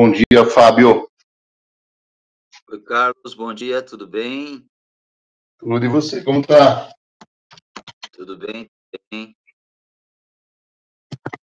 [0.00, 1.10] Bom dia, Fábio.
[2.70, 4.64] Oi, Carlos, bom dia, tudo bem?
[5.58, 6.88] Tudo e você, como tá?
[8.12, 9.36] Tudo bem, tudo bem.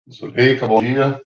[0.07, 1.25] Zuleika, bom dia.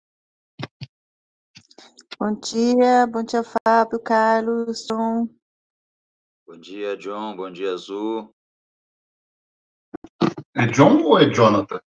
[2.17, 5.29] Bom dia, bom dia, Fábio, Carlos, John.
[6.47, 8.33] Bom dia, John, bom dia, Azul.
[10.55, 11.81] É John ou é Jonathan?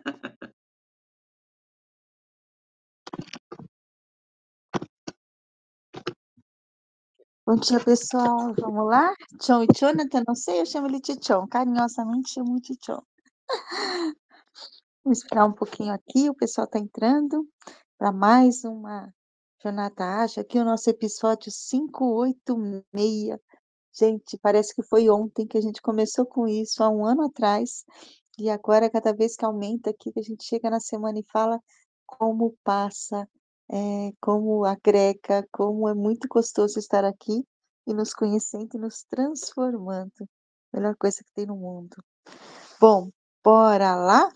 [7.52, 8.54] Bom dia, pessoal.
[8.58, 9.14] Vamos lá?
[9.44, 11.46] John e Jonathan, não sei, eu chamo ele de John.
[11.46, 13.02] Carinhosamente chamo de John.
[15.04, 17.46] Vamos esperar um pouquinho aqui, o pessoal está entrando
[17.98, 19.12] para mais uma
[19.62, 20.40] Jornada Ágil.
[20.40, 23.38] Aqui o nosso episódio 586.
[23.92, 27.84] Gente, parece que foi ontem que a gente começou com isso, há um ano atrás.
[28.38, 31.60] E agora, cada vez que aumenta aqui, que a gente chega na semana e fala
[32.06, 33.28] como passa,
[33.72, 37.42] é, como agrega, como é muito gostoso estar aqui
[37.86, 40.28] e nos conhecendo e nos transformando.
[40.72, 41.96] Melhor coisa que tem no mundo.
[42.78, 43.08] Bom,
[43.42, 44.28] bora lá?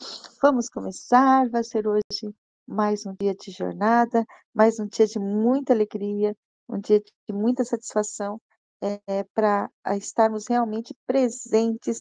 [0.43, 1.49] Vamos começar.
[1.51, 2.35] Vai ser hoje
[2.67, 6.35] mais um dia de jornada, mais um dia de muita alegria,
[6.69, 8.41] um dia de muita satisfação
[8.81, 12.01] é, para estarmos realmente presentes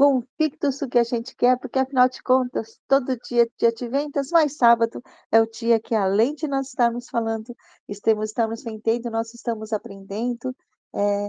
[0.00, 4.30] convictos do que a gente quer, porque afinal de contas, todo dia dia de vendas,
[4.30, 7.54] mais sábado é o dia que além de nós estarmos falando,
[7.86, 10.56] estamos, estamos vendendo, nós estamos aprendendo,
[10.94, 11.28] é,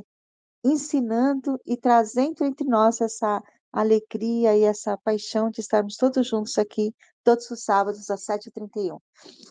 [0.64, 6.96] ensinando e trazendo entre nós essa alegria e essa paixão de estarmos todos juntos aqui,
[7.26, 9.02] todos os sábados às 7h31.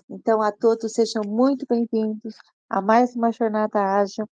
[0.09, 2.37] Então, a todos sejam muito bem-vindos
[2.71, 4.27] a mais uma Jornada Ágil,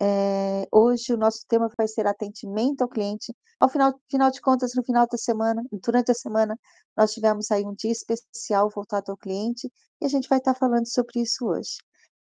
[0.00, 3.34] é, hoje o nosso tema vai ser atendimento ao cliente.
[3.58, 6.58] Ao final, final de contas, no final da semana, durante a semana,
[6.96, 10.86] nós tivemos aí um dia especial voltado ao cliente e a gente vai estar falando
[10.86, 11.78] sobre isso hoje.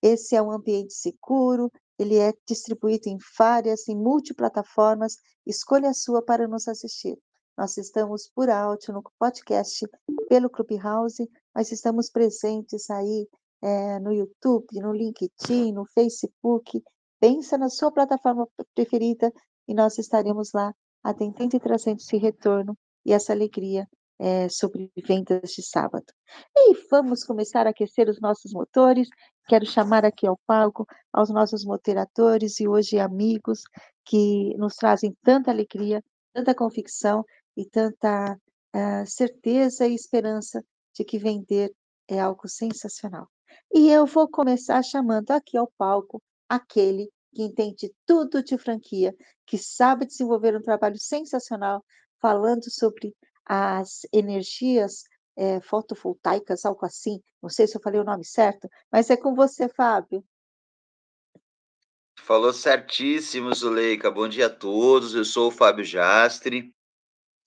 [0.03, 5.19] Esse é um ambiente seguro, ele é distribuído em várias, em multiplataformas.
[5.47, 7.19] Escolha a sua para nos assistir.
[7.57, 9.87] Nós estamos por áudio no podcast
[10.29, 13.29] pelo Clubhouse, mas estamos presentes aí
[13.63, 16.83] é, no YouTube, no LinkedIn, no Facebook
[17.21, 19.33] pensa na sua plataforma preferida
[19.69, 23.87] e nós estaremos lá atendendo e trazendo esse retorno e essa alegria
[24.19, 26.05] é, sobre vendas de sábado.
[26.55, 29.09] E vamos começar a aquecer os nossos motores.
[29.49, 33.63] Quero chamar aqui ao palco aos nossos moderadores e hoje amigos
[34.05, 36.03] que nos trazem tanta alegria,
[36.35, 37.25] tanta convicção
[37.57, 40.63] e tanta uh, certeza e esperança
[40.95, 41.73] de que vender
[42.07, 43.29] é algo sensacional.
[43.73, 49.15] E eu vou começar chamando aqui ao palco aquele que entende tudo de franquia,
[49.47, 51.85] que sabe desenvolver um trabalho sensacional
[52.21, 53.15] falando sobre
[53.47, 55.05] as energias
[55.37, 57.23] é, fotovoltaicas, algo assim.
[57.41, 60.25] Não sei se eu falei o nome certo, mas é com você, Fábio.
[62.19, 64.11] Falou certíssimo, Zuleika.
[64.11, 65.15] Bom dia a todos.
[65.15, 66.75] Eu sou o Fábio Jastre.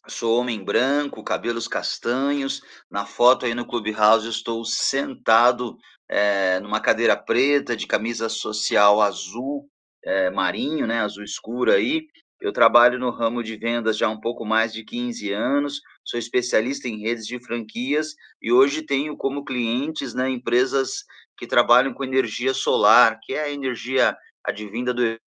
[0.08, 2.62] Sou homem branco, cabelos castanhos.
[2.90, 5.78] Na foto aí no Clubhouse, estou sentado
[6.16, 9.68] é, numa cadeira preta, de camisa social azul
[10.06, 12.06] é, marinho, né, azul escuro aí.
[12.40, 16.20] Eu trabalho no ramo de vendas já há um pouco mais de 15 anos, sou
[16.20, 21.04] especialista em redes de franquias e hoje tenho como clientes né, empresas
[21.36, 25.18] que trabalham com energia solar, que é a energia advinda do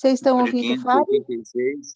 [0.00, 1.12] Vocês estão ouvindo, Fábio?
[1.12, 1.94] 86.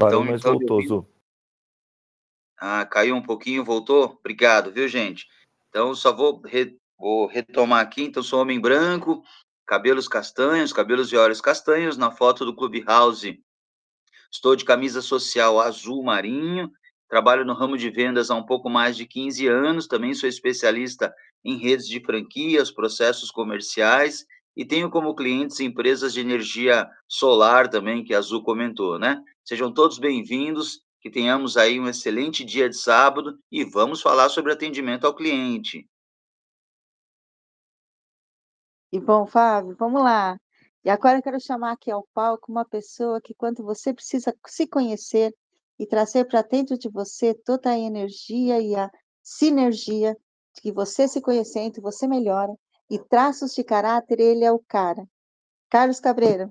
[0.00, 1.08] Parou, então, mas então, voltou, Zu.
[2.58, 4.16] Ah, caiu um pouquinho, voltou?
[4.18, 5.28] Obrigado, viu, gente?
[5.68, 8.02] Então, só vou, re, vou retomar aqui.
[8.02, 9.22] Então, sou homem branco,
[9.66, 11.98] cabelos castanhos, cabelos e olhos castanhos.
[11.98, 13.38] Na foto do Clubhouse,
[14.32, 16.72] estou de camisa social azul marinho.
[17.10, 19.86] Trabalho no ramo de vendas há um pouco mais de 15 anos.
[19.86, 21.14] Também sou especialista
[21.46, 24.26] em redes de franquias, processos comerciais
[24.56, 29.22] e tenho como clientes empresas de energia solar também, que a Azul comentou, né?
[29.44, 34.52] Sejam todos bem-vindos, que tenhamos aí um excelente dia de sábado e vamos falar sobre
[34.52, 35.88] atendimento ao cliente.
[38.92, 40.36] E bom, Fábio, vamos lá.
[40.84, 44.66] E agora eu quero chamar aqui ao palco uma pessoa que, quando você precisa se
[44.66, 45.32] conhecer
[45.78, 48.90] e trazer para dentro de você toda a energia e a
[49.22, 50.16] sinergia
[50.60, 52.52] que você se conhecendo, você melhora,
[52.90, 55.06] e traços de caráter, ele é o cara.
[55.70, 56.50] Carlos Cabreira.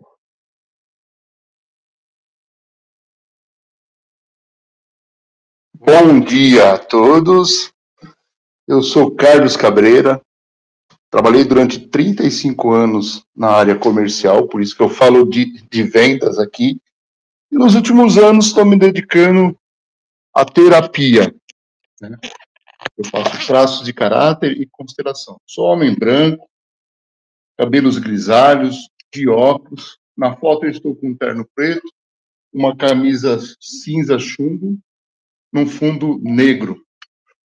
[5.74, 7.74] Bom dia a todos.
[8.68, 10.22] Eu sou Carlos Cabreira,
[11.16, 16.38] Trabalhei durante 35 anos na área comercial, por isso que eu falo de, de vendas
[16.38, 16.78] aqui.
[17.50, 19.58] E nos últimos anos estou me dedicando
[20.34, 21.34] à terapia.
[22.02, 22.18] Né?
[22.98, 25.40] Eu faço traços de caráter e constelação.
[25.46, 26.50] Sou homem branco,
[27.58, 29.98] cabelos grisalhos, de óculos.
[30.16, 31.88] Na foto eu estou com um terno preto,
[32.54, 34.80] uma camisa cinza chumbo,
[35.52, 36.86] num fundo negro.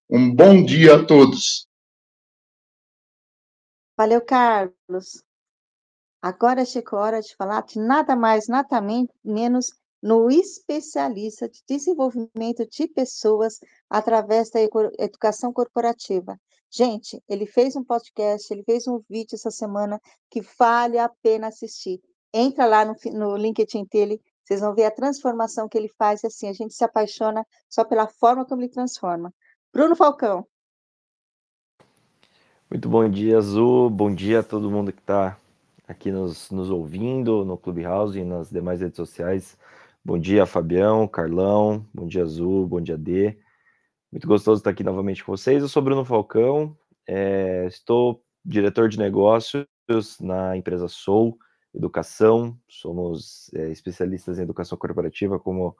[0.08, 1.66] Um bom dia a todos.
[3.96, 5.24] Valeu, Carlos.
[6.20, 8.80] Agora chegou a hora de falar de nada mais, nada
[9.24, 9.72] menos
[10.02, 13.58] no especialista de desenvolvimento de pessoas
[13.88, 14.60] através da
[14.98, 16.38] educação corporativa.
[16.70, 20.00] Gente, ele fez um podcast, ele fez um vídeo essa semana
[20.30, 22.00] que vale a pena assistir.
[22.32, 26.48] Entra lá no, no LinkedIn dele, vocês vão ver a transformação que ele faz, assim,
[26.48, 29.32] a gente se apaixona só pela forma como ele transforma.
[29.72, 30.46] Bruno Falcão.
[32.70, 33.88] Muito bom dia, Azul.
[33.88, 35.38] Bom dia a todo mundo que está
[35.86, 39.56] aqui nos, nos ouvindo no Clubhouse e nas demais redes sociais.
[40.06, 43.36] Bom dia, Fabião, Carlão, bom dia, Azul, bom dia, D.
[44.12, 45.60] Muito gostoso estar aqui novamente com vocês.
[45.60, 49.66] Eu sou Bruno Falcão, é, estou diretor de negócios
[50.20, 51.36] na empresa Soul
[51.74, 55.76] Educação, somos é, especialistas em educação corporativa, como,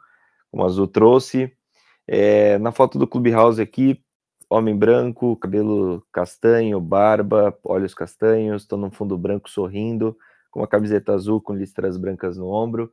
[0.51, 1.53] como a Azul trouxe.
[2.05, 4.03] É, na foto do Clubhouse aqui,
[4.51, 10.19] homem branco, cabelo castanho, barba, olhos castanhos, estou num fundo branco sorrindo,
[10.51, 12.91] com uma camiseta azul com listras brancas no ombro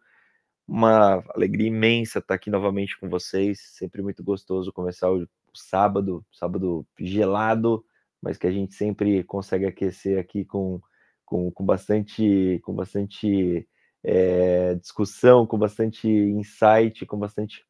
[0.68, 3.60] uma alegria imensa estar aqui novamente com vocês.
[3.78, 7.86] Sempre muito gostoso começar o, sábado, sábado gelado,
[8.22, 10.82] mas que a gente sempre consegue aquecer aqui com,
[11.26, 13.68] com, com bastante, com bastante
[14.04, 17.66] é, discussão, com bastante insight, com bastante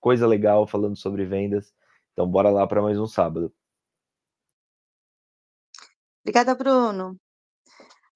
[0.00, 1.72] coisa legal falando sobre vendas.
[2.12, 3.54] Então, bora lá para mais um sábado.
[6.22, 7.16] Obrigada, Bruno.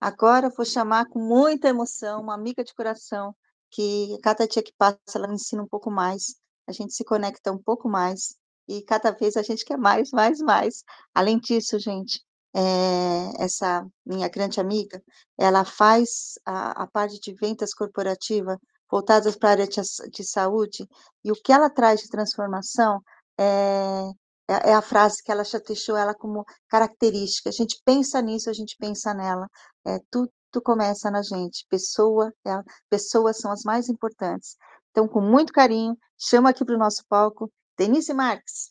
[0.01, 3.35] Agora vou chamar com muita emoção uma amiga de coração,
[3.73, 6.37] que cada dia que passa ela me ensina um pouco mais,
[6.69, 8.37] a gente se conecta um pouco mais,
[8.69, 10.85] e cada vez a gente quer mais, mais, mais.
[11.15, 12.23] Além disso, gente,
[12.55, 15.03] é, essa minha grande amiga,
[15.39, 18.59] ela faz a, a parte de vendas corporativa
[18.91, 19.81] voltadas para a área de,
[20.11, 20.87] de, saúde,
[21.25, 23.01] e o que ela traz de transformação
[23.39, 24.11] é,
[24.49, 27.49] é, é a frase que ela já deixou ela como característica.
[27.49, 29.49] A gente pensa nisso, a gente pensa nela.
[29.87, 31.67] É, tudo, tudo começa na gente.
[31.69, 32.51] Pessoa, é,
[32.91, 34.57] pessoas são as mais importantes.
[34.91, 38.69] Então, com muito carinho, chamo aqui para o nosso palco Denise Marques.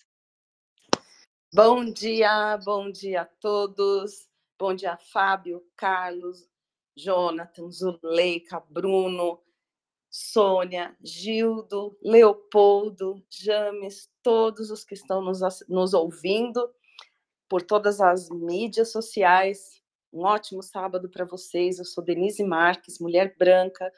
[1.54, 4.28] Bom dia, bom dia a todos.
[4.60, 6.48] Bom dia, Fábio, Carlos,
[6.96, 9.42] Jonathan, Zuleika, Bruno,
[10.08, 16.72] Sônia, Gildo, Leopoldo, James, todos os que estão nos, nos ouvindo
[17.50, 19.81] por todas as mídias sociais,
[20.12, 21.80] um ótimo sábado para vocês.
[21.80, 23.92] Eu sou Denise Marques, mulher branca,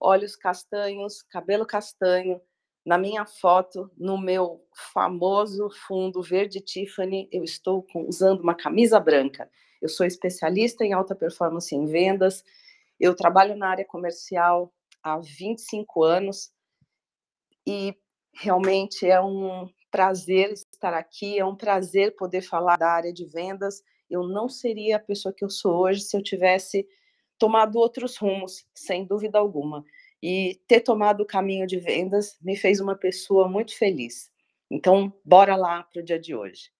[0.00, 2.40] olhos castanhos, cabelo castanho.
[2.84, 4.62] Na minha foto, no meu
[4.92, 9.50] famoso fundo verde Tiffany, eu estou com, usando uma camisa branca.
[9.80, 12.44] Eu sou especialista em alta performance em vendas.
[13.00, 14.72] Eu trabalho na área comercial
[15.02, 16.52] há 25 anos
[17.66, 17.96] e
[18.34, 23.82] realmente é um prazer estar aqui, é um prazer poder falar da área de vendas
[24.10, 26.86] eu não seria a pessoa que eu sou hoje se eu tivesse
[27.38, 29.84] tomado outros rumos, sem dúvida alguma.
[30.22, 34.30] E ter tomado o caminho de vendas me fez uma pessoa muito feliz.
[34.70, 36.72] Então, bora lá para o dia de hoje.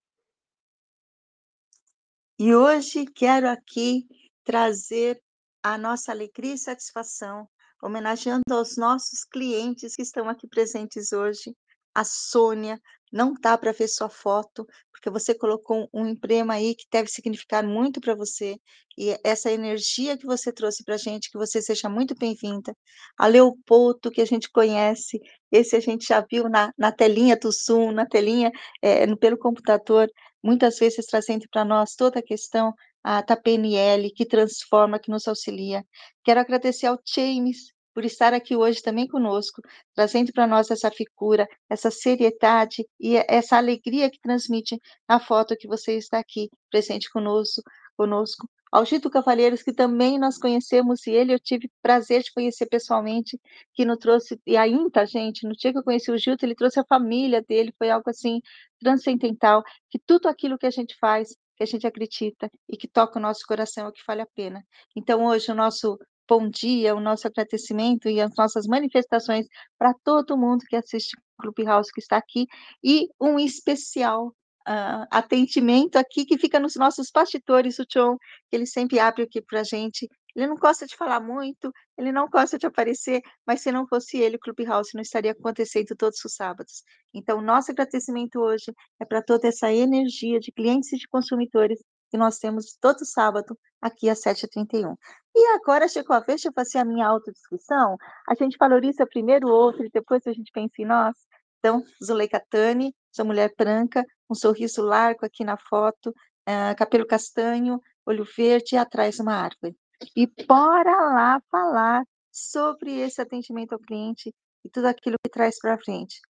[2.38, 4.08] E hoje quero aqui
[4.42, 5.22] trazer
[5.62, 7.48] a nossa alegria e satisfação,
[7.82, 11.56] homenageando aos nossos clientes que estão aqui presentes hoje,
[11.94, 12.80] a Sônia,
[13.14, 17.62] não dá para ver sua foto, porque você colocou um emblema aí que deve significar
[17.64, 18.56] muito para você,
[18.98, 22.76] e essa energia que você trouxe para a gente, que você seja muito bem-vinda.
[23.16, 25.20] A Leopoldo, que a gente conhece,
[25.52, 28.50] esse a gente já viu na, na telinha do Zoom, na telinha
[28.82, 30.10] é, pelo computador,
[30.42, 35.28] muitas vezes trazendo para nós toda a questão a, da PNL, que transforma, que nos
[35.28, 35.84] auxilia.
[36.24, 39.62] Quero agradecer ao James, por estar aqui hoje também conosco,
[39.94, 45.68] trazendo para nós essa figura, essa seriedade e essa alegria que transmite na foto que
[45.68, 47.62] você está aqui presente conosco.
[47.96, 48.48] conosco.
[48.72, 53.40] Ao Gito Cavalheiros, que também nós conhecemos, e ele eu tive prazer de conhecer pessoalmente,
[53.72, 56.80] que nos trouxe, e ainda, gente, no dia que eu conheci o Gilto, ele trouxe
[56.80, 58.40] a família dele, foi algo assim
[58.80, 63.16] transcendental, que tudo aquilo que a gente faz, que a gente acredita e que toca
[63.16, 64.60] o nosso coração é o que vale a pena.
[64.96, 65.96] Então, hoje, o nosso
[66.28, 69.46] bom dia, o nosso agradecimento e as nossas manifestações
[69.78, 72.46] para todo mundo que assiste o Clubhouse que está aqui
[72.82, 74.28] e um especial
[74.68, 78.16] uh, atendimento aqui que fica nos nossos bastidores, o John,
[78.50, 80.08] que ele sempre abre aqui para a gente.
[80.34, 84.18] Ele não gosta de falar muito, ele não gosta de aparecer, mas se não fosse
[84.18, 86.82] ele, o Clubhouse não estaria acontecendo todos os sábados.
[87.12, 91.78] Então, nosso agradecimento hoje é para toda essa energia de clientes e de consumidores
[92.14, 94.96] que nós temos todo sábado aqui às 7h31.
[95.34, 97.96] E agora chegou a vez de fazer a minha autodescrição.
[98.28, 101.16] A gente valoriza primeiro o outro e depois a gente pensa em nós.
[101.58, 107.80] Então, Zuleika Tani, sou mulher branca, um sorriso largo aqui na foto, uh, cabelo castanho,
[108.06, 109.76] olho verde e atrás uma árvore.
[110.14, 114.32] E bora lá falar sobre esse atendimento ao cliente
[114.64, 116.20] e tudo aquilo que traz para frente,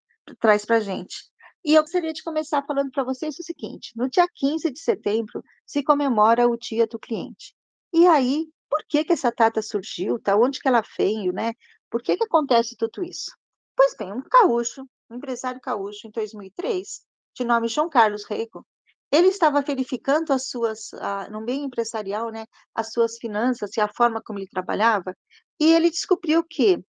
[0.40, 1.30] traz para a gente.
[1.64, 5.42] E eu gostaria de começar falando para vocês o seguinte: no dia 15 de setembro
[5.66, 7.54] se comemora o Dia do Cliente.
[7.92, 10.18] E aí, por que, que essa data surgiu?
[10.18, 10.36] Tá?
[10.36, 11.54] Onde que ela veio, né?
[11.88, 13.30] Por que, que acontece tudo isso?
[13.76, 17.02] Pois bem, um gaúcho, um empresário gaúcho, em 2003,
[17.34, 18.66] de nome João Carlos Reico,
[19.10, 20.90] ele estava verificando as suas,
[21.30, 25.16] no meio empresarial, né, as suas finanças e a forma como ele trabalhava,
[25.60, 26.84] e ele descobriu que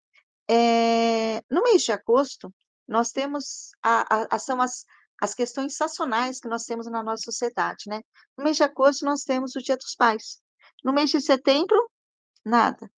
[0.50, 2.52] é, no mês de agosto
[2.88, 4.86] nós temos a, a, são as,
[5.22, 8.02] as questões sazonais que nós temos na nossa sociedade, né?
[8.38, 10.42] No mês de agosto nós temos o Dia dos Pais.
[10.84, 11.90] No mês de setembro,
[12.44, 12.92] nada.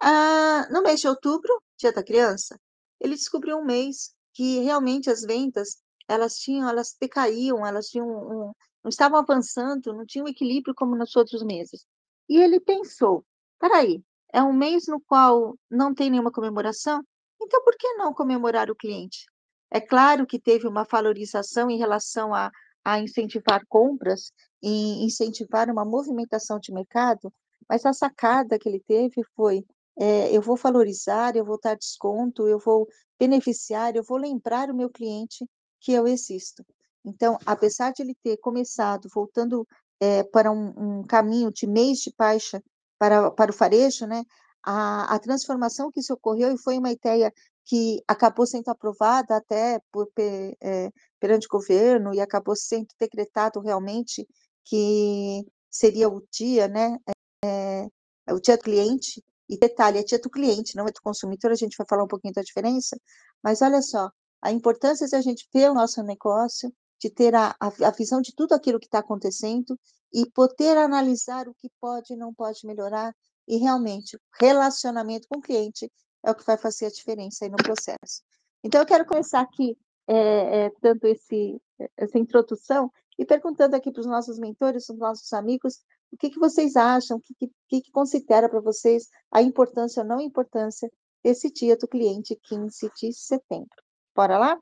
[0.00, 2.58] Ah, no mês de outubro, Dia da Criança,
[3.00, 5.78] ele descobriu um mês que realmente as vendas
[6.08, 11.14] elas tinham, elas decaíam, elas tinham um, não estavam avançando, não tinham equilíbrio como nos
[11.14, 11.86] outros meses.
[12.28, 13.24] E ele pensou:
[13.58, 17.04] peraí, é um mês no qual não tem nenhuma comemoração,
[17.40, 19.26] então por que não comemorar o cliente?
[19.70, 22.50] É claro que teve uma valorização em relação a,
[22.84, 24.32] a incentivar compras
[24.62, 27.32] e incentivar uma movimentação de mercado,
[27.68, 29.64] mas a sacada que ele teve foi:
[29.98, 34.74] é, eu vou valorizar, eu vou dar desconto, eu vou beneficiar, eu vou lembrar o
[34.74, 35.46] meu cliente
[35.80, 36.64] que eu existo.
[37.04, 39.66] Então, apesar de ele ter começado voltando
[40.00, 42.62] é, para um, um, caminho de mês de baixa
[42.98, 44.24] para, para o farejo, né,
[44.62, 47.32] a, a transformação que se ocorreu e foi uma ideia
[47.64, 50.90] que acabou sendo aprovada até por, é,
[51.20, 54.26] perante o governo e acabou sendo decretado realmente
[54.64, 56.98] que seria o dia, né,
[57.44, 57.86] é,
[58.32, 61.56] o dia do cliente, e detalhe, é dia do cliente, não é do consumidor, a
[61.56, 62.96] gente vai falar um pouquinho da diferença,
[63.42, 67.56] mas olha só, a importância de a gente ver o nosso negócio, de ter a,
[67.58, 69.78] a visão de tudo aquilo que está acontecendo
[70.12, 73.12] e poder analisar o que pode e não pode melhorar,
[73.46, 75.90] e realmente, relacionamento com o cliente
[76.24, 78.22] é o que vai fazer a diferença aí no processo.
[78.62, 81.60] Então, eu quero começar aqui, é, é, dando esse,
[81.96, 85.80] essa introdução e perguntando aqui para os nossos mentores, os nossos amigos,
[86.12, 87.34] o que, que vocês acham, o que,
[87.68, 90.90] que, que considera para vocês a importância ou não importância
[91.22, 93.82] desse dia do cliente 15 de setembro.
[94.14, 94.58] Bora lá?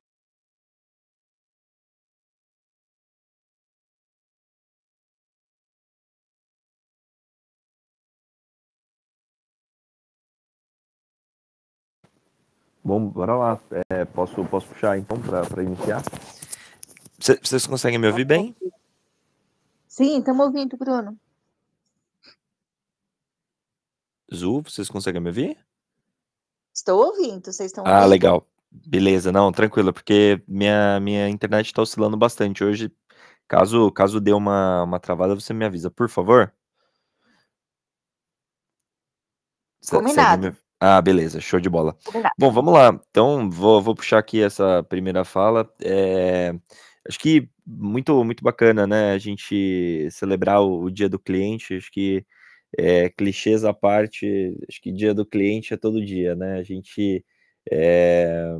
[12.88, 13.61] Bom, bora lá.
[13.90, 16.02] É, posso, posso puxar então para iniciar?
[17.18, 18.57] Vocês conseguem me ouvir bem?
[19.87, 21.14] Sim, estamos ouvindo, Bruno.
[24.35, 25.59] Zu, vocês conseguem me ouvir?
[26.75, 28.04] Estou ouvindo, vocês estão ah, ouvindo?
[28.04, 28.49] Ah, legal.
[28.71, 32.90] Beleza, não, tranquilo, porque minha, minha internet está oscilando bastante hoje.
[33.47, 36.54] Caso, caso dê uma, uma travada, você me avisa, por favor.
[39.90, 40.57] Combinado.
[40.80, 41.97] Ah, beleza, show de bola.
[42.04, 42.35] Combinado.
[42.38, 43.00] Bom, vamos lá.
[43.11, 45.68] Então, vou, vou puxar aqui essa primeira fala.
[45.82, 46.54] É,
[47.08, 49.12] acho que muito, muito bacana, né?
[49.12, 51.75] A gente celebrar o, o dia do cliente.
[51.75, 52.25] Acho que
[52.76, 56.58] é, clichês à parte, acho que dia do cliente é todo dia, né?
[56.58, 57.25] A gente.
[57.70, 58.52] É,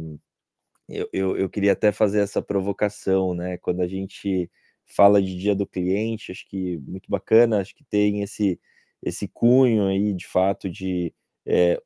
[0.89, 3.59] eu, eu, eu queria até fazer essa provocação, né?
[3.59, 4.51] Quando a gente
[4.87, 8.59] fala de dia do cliente, acho que muito bacana, acho que tem esse,
[9.03, 11.13] esse cunho aí, de fato, de
[11.47, 11.81] é,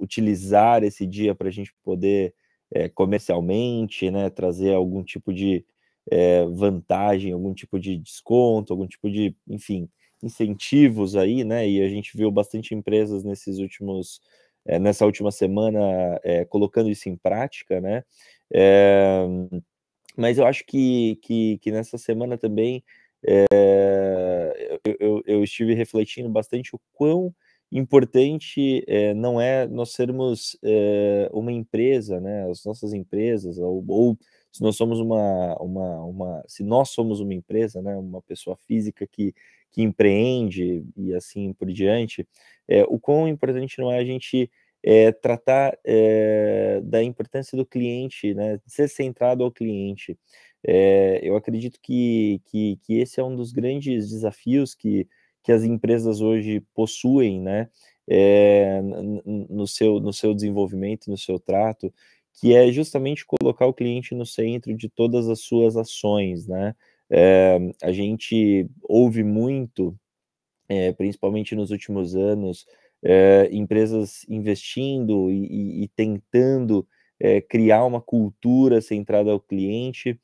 [0.00, 2.34] utilizar esse dia para a gente poder
[2.72, 5.64] é, comercialmente, né, trazer algum tipo de
[6.10, 9.88] é, vantagem, algum tipo de desconto, algum tipo de, enfim,
[10.22, 11.68] incentivos aí, né?
[11.68, 14.20] E a gente viu bastante empresas nesses últimos,
[14.66, 15.80] é, nessa última semana
[16.48, 18.04] colocando isso em prática, né?
[20.16, 22.82] mas eu acho que, que, que nessa semana também
[24.84, 27.34] eu, eu, eu estive refletindo bastante o quão
[27.72, 32.48] importante é, não é nós sermos é, uma empresa, né?
[32.50, 34.18] As nossas empresas, ou, ou,
[34.50, 37.96] se nós somos uma, uma, uma, se nós somos uma empresa, né?
[37.96, 39.34] Uma pessoa física que,
[39.70, 42.26] que empreende e assim por diante,
[42.68, 44.50] é, o quão importante não é a gente
[45.20, 45.78] tratar
[46.84, 48.58] da importância do cliente, né?
[48.66, 50.18] Ser centrado ao cliente.
[51.22, 55.06] Eu acredito que, que, que esse é um dos grandes desafios que,
[55.42, 57.68] que as empresas hoje possuem, né?
[58.12, 61.94] É, no, seu, no seu desenvolvimento, no seu trato,
[62.34, 66.74] que é justamente colocar o cliente no centro de todas as suas ações, né?
[67.08, 69.96] É, a gente ouve muito,
[70.68, 72.66] é, principalmente nos últimos anos,
[73.50, 76.86] empresas investindo e, e tentando
[77.48, 80.20] criar uma cultura centrada ao cliente,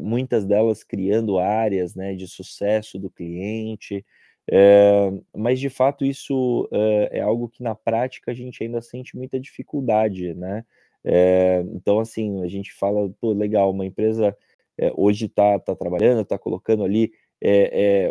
[0.00, 4.04] muitas delas criando áreas né, de sucesso do cliente,
[4.50, 9.16] é, mas de fato isso é, é algo que na prática a gente ainda sente
[9.16, 10.64] muita dificuldade, né?
[11.04, 14.36] É, então, assim, a gente fala, pô, legal, uma empresa
[14.96, 17.12] hoje está tá trabalhando, está colocando ali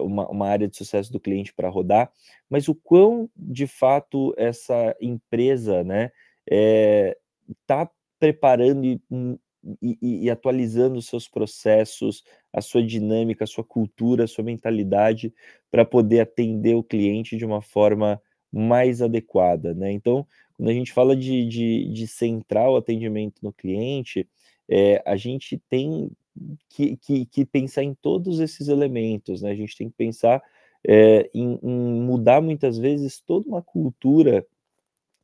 [0.02, 2.12] uma, uma, área de sucesso do cliente para rodar,
[2.50, 6.12] mas o quão de fato essa empresa né,
[6.46, 9.02] está preparando e,
[9.82, 12.24] e, e atualizando seus processos,
[12.54, 15.34] a sua dinâmica, a sua cultura, a sua mentalidade
[15.70, 19.92] para poder atender o cliente de uma forma mais adequada, né?
[19.92, 20.28] Então,
[20.58, 24.28] quando a gente fala de, de, de centrar o atendimento no cliente,
[24.70, 26.12] é, a gente tem
[26.70, 29.52] que, que, que, pensar em todos esses elementos, né?
[29.52, 30.42] A gente tem que pensar
[30.88, 34.46] é, em, em, mudar muitas vezes toda uma cultura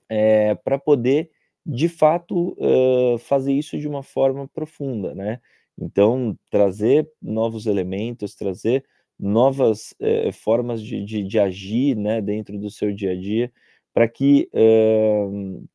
[0.09, 1.31] é, para poder,
[1.65, 5.41] de fato, uh, fazer isso de uma forma profunda, né?
[5.79, 8.83] Então, trazer novos elementos, trazer
[9.19, 13.51] novas eh, formas de, de, de, agir né, dentro do seu dia a dia,
[13.93, 15.25] para que eh,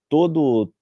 [0.09, 0.73] todo,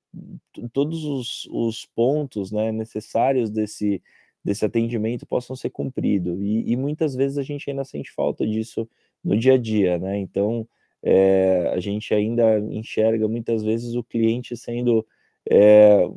[0.72, 4.02] todos os, os pontos né, necessários desse,
[4.44, 6.38] desse atendimento possam ser cumpridos.
[6.40, 8.88] E, e, muitas vezes a gente ainda sente falta disso
[9.22, 10.18] no dia a dia, né?
[10.18, 10.66] Então,
[11.02, 15.06] é, a gente ainda enxerga muitas vezes o cliente sendo
[15.48, 16.08] é,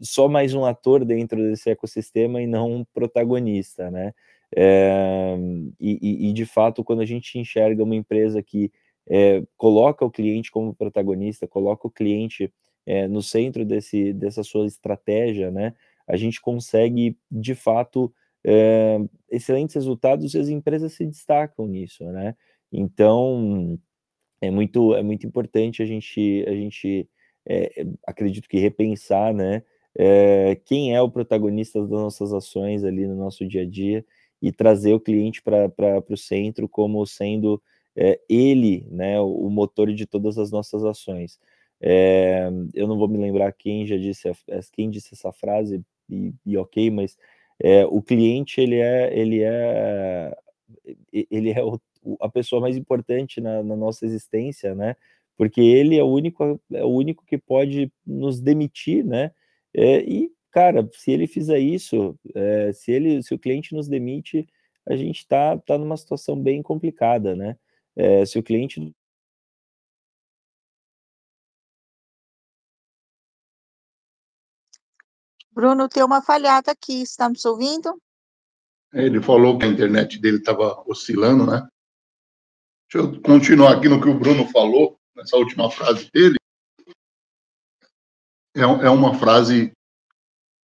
[0.00, 4.12] só mais um ator dentro desse ecossistema e não um protagonista, né?
[4.54, 5.36] É,
[5.80, 8.70] e, e, de fato, quando a gente enxerga uma empresa que
[9.08, 12.52] é, coloca o cliente como protagonista, coloca o cliente
[12.84, 15.74] é, no centro desse, dessa sua estratégia, né?
[16.06, 18.12] A gente consegue, de fato,
[19.28, 22.36] excelentes resultados e as empresas se destacam nisso, né?
[22.72, 23.76] Então,
[24.40, 27.08] é muito, é muito importante a gente, a gente
[27.46, 29.62] é, acredito que repensar, né?
[29.98, 34.04] É, quem é o protagonista das nossas ações ali no nosso dia a dia
[34.42, 35.72] e trazer o cliente para
[36.10, 37.62] o centro como sendo
[37.96, 41.40] é, ele, né, o, motor de todas as nossas ações.
[41.80, 44.30] É, eu não vou me lembrar quem já disse
[44.72, 47.16] quem disse essa frase e, e ok, mas
[47.90, 50.36] o cliente ele é ele é
[51.30, 51.80] ele é o,
[52.20, 54.96] a pessoa mais importante na, na nossa existência, né?
[55.36, 59.30] Porque ele é o único, é o único que pode nos demitir, né?
[59.74, 64.46] É, e, cara, se ele fizer isso, é, se ele, se o cliente nos demite,
[64.88, 67.56] a gente está tá numa situação bem complicada, né?
[67.94, 68.80] É, se o cliente
[75.52, 77.98] Bruno, tem uma falhada aqui, está me ouvindo?
[78.92, 81.66] Ele falou que a internet dele estava oscilando, né?
[82.92, 86.36] Deixa eu continuar aqui no que o Bruno falou nessa última frase dele,
[88.54, 89.72] é, é uma frase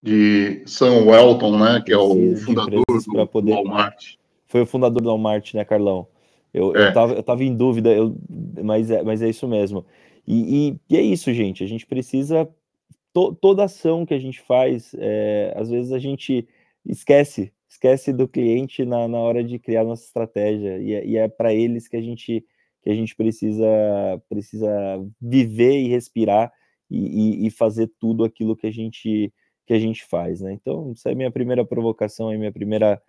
[0.04, 3.54] de Sam Welton, né, que é o fundador do, poder...
[3.54, 4.16] Walmart.
[4.48, 6.08] Foi o fundador do Walmart, né, Carlão?
[6.54, 6.90] Eu, é.
[6.90, 8.16] eu, tava, eu tava em dúvida, eu,
[8.64, 9.86] mas, é, mas é isso mesmo.
[10.28, 11.64] E, e, e é isso, gente.
[11.64, 12.50] A gente precisa.
[13.14, 16.48] To, toda ação que a gente faz, é, às vezes a gente
[16.86, 20.78] esquece, esquece do cliente na, na hora de criar nossa estratégia.
[20.80, 22.46] E é, e é para eles que a gente
[22.82, 23.66] que a gente precisa,
[24.30, 24.70] precisa
[25.22, 26.52] viver e respirar
[26.90, 29.34] e, e, fazer tudo aquilo que a gente
[29.66, 30.52] que a gente faz, né?
[30.54, 33.02] Então, essa é a minha primeira provocação, é minha primeira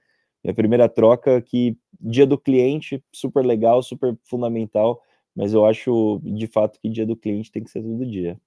[0.45, 5.03] minha primeira troca que dia do cliente super legal, super fundamental,
[5.35, 8.39] mas eu acho de fato que dia do cliente tem que ser todo dia.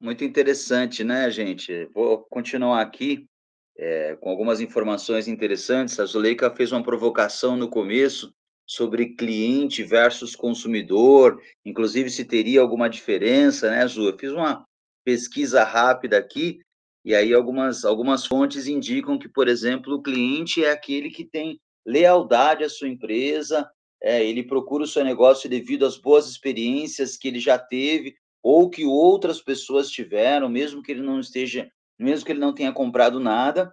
[0.00, 1.84] Muito interessante, né, gente?
[1.86, 3.28] Vou continuar aqui
[3.80, 5.98] é, com algumas informações interessantes.
[5.98, 8.30] A Zuleika fez uma provocação no começo
[8.66, 14.02] sobre cliente versus consumidor, inclusive se teria alguma diferença, né, Zu?
[14.02, 14.64] Eu fiz uma
[15.02, 16.60] pesquisa rápida aqui,
[17.04, 21.58] e aí algumas, algumas fontes indicam que, por exemplo, o cliente é aquele que tem
[21.84, 23.68] lealdade à sua empresa,
[24.02, 28.68] é, ele procura o seu negócio devido às boas experiências que ele já teve ou
[28.68, 31.70] que outras pessoas tiveram, mesmo que ele não esteja
[32.04, 33.72] mesmo que ele não tenha comprado nada,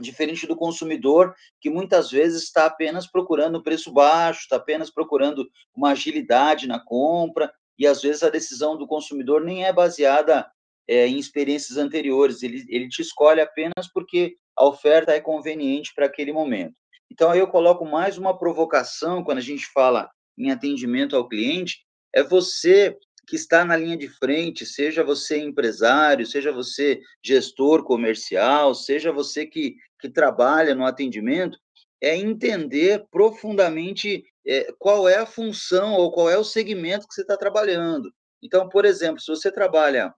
[0.00, 5.90] diferente do consumidor, que muitas vezes está apenas procurando preço baixo, está apenas procurando uma
[5.90, 10.46] agilidade na compra, e às vezes a decisão do consumidor nem é baseada
[10.88, 16.06] é, em experiências anteriores, ele, ele te escolhe apenas porque a oferta é conveniente para
[16.06, 16.74] aquele momento.
[17.10, 21.84] Então, aí eu coloco mais uma provocação quando a gente fala em atendimento ao cliente,
[22.14, 28.74] é você que está na linha de frente, seja você empresário, seja você gestor comercial,
[28.74, 31.58] seja você que, que trabalha no atendimento,
[32.00, 37.22] é entender profundamente é, qual é a função ou qual é o segmento que você
[37.22, 38.12] está trabalhando.
[38.42, 40.14] Então, por exemplo, se você trabalha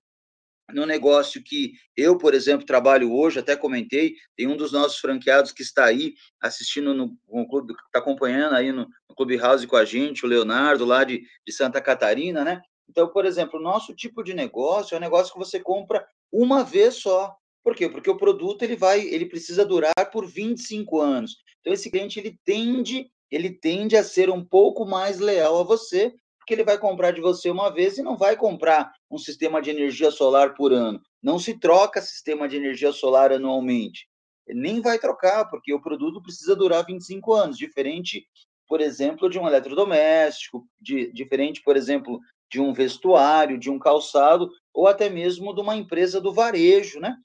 [0.72, 5.52] no negócio que eu, por exemplo, trabalho hoje, até comentei, tem um dos nossos franqueados
[5.52, 9.76] que está aí assistindo no, no clube, está acompanhando aí no, no Clube House com
[9.76, 12.62] a gente, o Leonardo, lá de, de Santa Catarina, né?
[12.88, 16.62] Então, por exemplo, o nosso tipo de negócio é um negócio que você compra uma
[16.62, 17.34] vez só.
[17.62, 17.88] Por quê?
[17.88, 21.36] Porque o produto ele vai, ele precisa durar por 25 anos.
[21.60, 26.12] Então, esse cliente ele tende, ele tende a ser um pouco mais leal a você,
[26.38, 29.70] porque ele vai comprar de você uma vez e não vai comprar um sistema de
[29.70, 31.00] energia solar por ano.
[31.22, 34.08] Não se troca sistema de energia solar anualmente.
[34.48, 38.26] Nem vai trocar, porque o produto precisa durar 25 anos, diferente,
[38.66, 42.18] por exemplo, de um eletrodoméstico, de, diferente, por exemplo,
[42.52, 47.16] de um vestuário, de um calçado, ou até mesmo de uma empresa do varejo, né?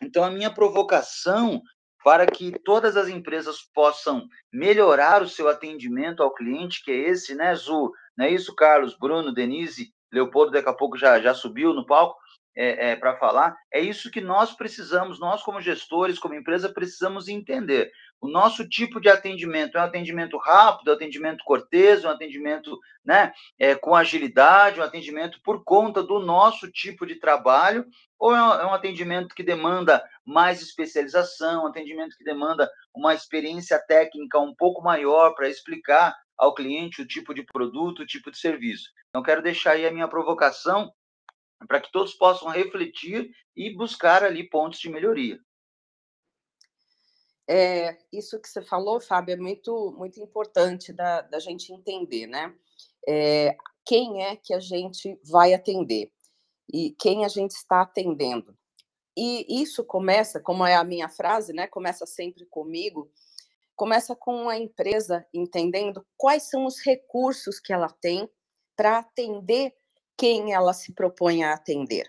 [0.00, 1.60] Então, a minha provocação
[2.04, 7.34] para que todas as empresas possam melhorar o seu atendimento ao cliente, que é esse,
[7.34, 7.92] né, Zu?
[8.16, 12.21] Não é isso, Carlos, Bruno, Denise, Leopoldo, daqui a pouco já, já subiu no palco
[12.56, 13.56] é, é, para falar.
[13.72, 17.90] É isso que nós precisamos, nós como gestores, como empresa, precisamos entender.
[18.20, 23.32] O nosso tipo de atendimento é um atendimento rápido, um atendimento cortês, um atendimento né,
[23.58, 27.84] é, com agilidade, um atendimento por conta do nosso tipo de trabalho,
[28.18, 33.78] ou é um é atendimento que demanda mais especialização, um atendimento que demanda uma experiência
[33.80, 38.38] técnica um pouco maior para explicar ao cliente o tipo de produto, o tipo de
[38.38, 38.90] serviço.
[39.08, 40.92] Então, quero deixar aí a minha provocação
[41.66, 45.38] para que todos possam refletir e buscar ali pontos de melhoria.
[47.48, 52.54] É, isso que você falou, Fábio, é muito, muito importante da, da gente entender, né?
[53.06, 56.12] É, quem é que a gente vai atender
[56.72, 58.56] e quem a gente está atendendo.
[59.16, 61.66] E isso começa, como é a minha frase, né?
[61.66, 63.10] Começa sempre comigo,
[63.76, 68.28] começa com a empresa entendendo quais são os recursos que ela tem
[68.74, 69.74] para atender
[70.22, 72.08] quem ela se propõe a atender.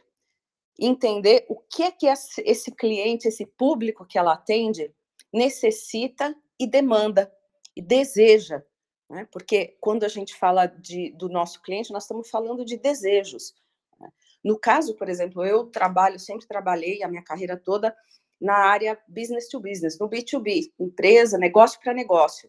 [0.79, 4.93] Entender o que é que esse cliente, esse público que ela atende,
[5.33, 7.33] necessita e demanda
[7.75, 8.61] e deseja.
[9.09, 9.27] Né?
[9.31, 13.55] Porque quando a gente fala de, do nosso cliente, nós estamos falando de desejos.
[13.99, 14.13] Né?
[14.43, 17.95] No caso, por exemplo, eu trabalho, sempre trabalhei a minha carreira toda
[18.39, 22.47] na área business to business, no B2B, empresa, negócio para negócio.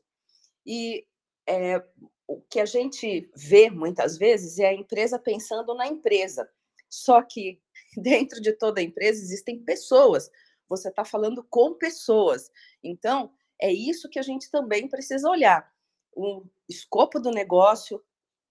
[0.67, 1.07] E
[1.47, 1.83] é,
[2.27, 6.49] o que a gente vê muitas vezes é a empresa pensando na empresa.
[6.89, 7.61] Só que
[7.97, 10.31] dentro de toda a empresa existem pessoas.
[10.69, 12.51] Você está falando com pessoas.
[12.83, 15.71] Então, é isso que a gente também precisa olhar.
[16.13, 18.03] O escopo do negócio,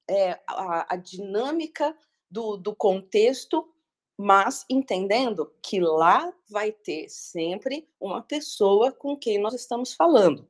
[0.09, 1.97] é, a, a dinâmica
[2.29, 3.73] do, do contexto
[4.17, 10.47] mas entendendo que lá vai ter sempre uma pessoa com quem nós estamos falando.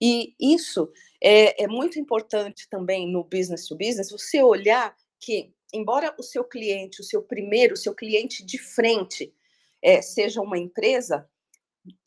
[0.00, 0.90] E isso
[1.28, 6.44] é, é, muito importante também no business to business, você olhar que, embora o seu
[6.44, 9.34] cliente, o seu primeiro, o seu cliente de frente,
[9.82, 11.28] é, seja uma empresa,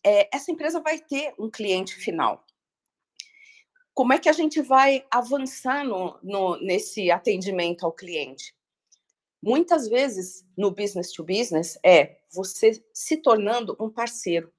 [0.06, 2.48] é, essa empresa vai ter um cliente final.
[3.94, 8.56] Como é que a gente vai avançar no, no, nesse atendimento ao cliente?
[9.44, 14.54] Muitas vezes, no business to business, é você se tornando um parceiro,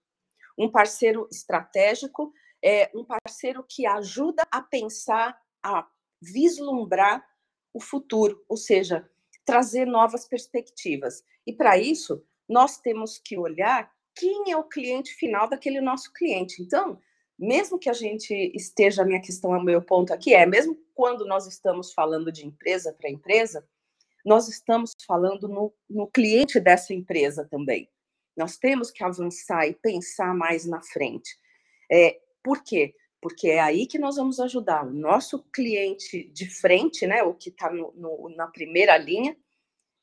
[0.58, 2.30] um parceiro estratégico,
[2.62, 5.86] é um parceiro que ajuda a pensar, a
[6.20, 7.24] vislumbrar
[7.72, 9.08] o futuro, ou seja,
[9.44, 11.24] trazer novas perspectivas.
[11.46, 16.62] E para isso, nós temos que olhar quem é o cliente final daquele nosso cliente.
[16.62, 17.00] Então,
[17.38, 21.46] mesmo que a gente esteja, minha questão, o meu ponto aqui é, mesmo quando nós
[21.46, 23.66] estamos falando de empresa para empresa,
[24.24, 27.88] nós estamos falando no, no cliente dessa empresa também.
[28.36, 31.30] Nós temos que avançar e pensar mais na frente.
[31.90, 32.94] É, por quê?
[33.20, 37.50] Porque é aí que nós vamos ajudar o nosso cliente de frente, né, o que
[37.50, 37.70] está
[38.34, 39.36] na primeira linha,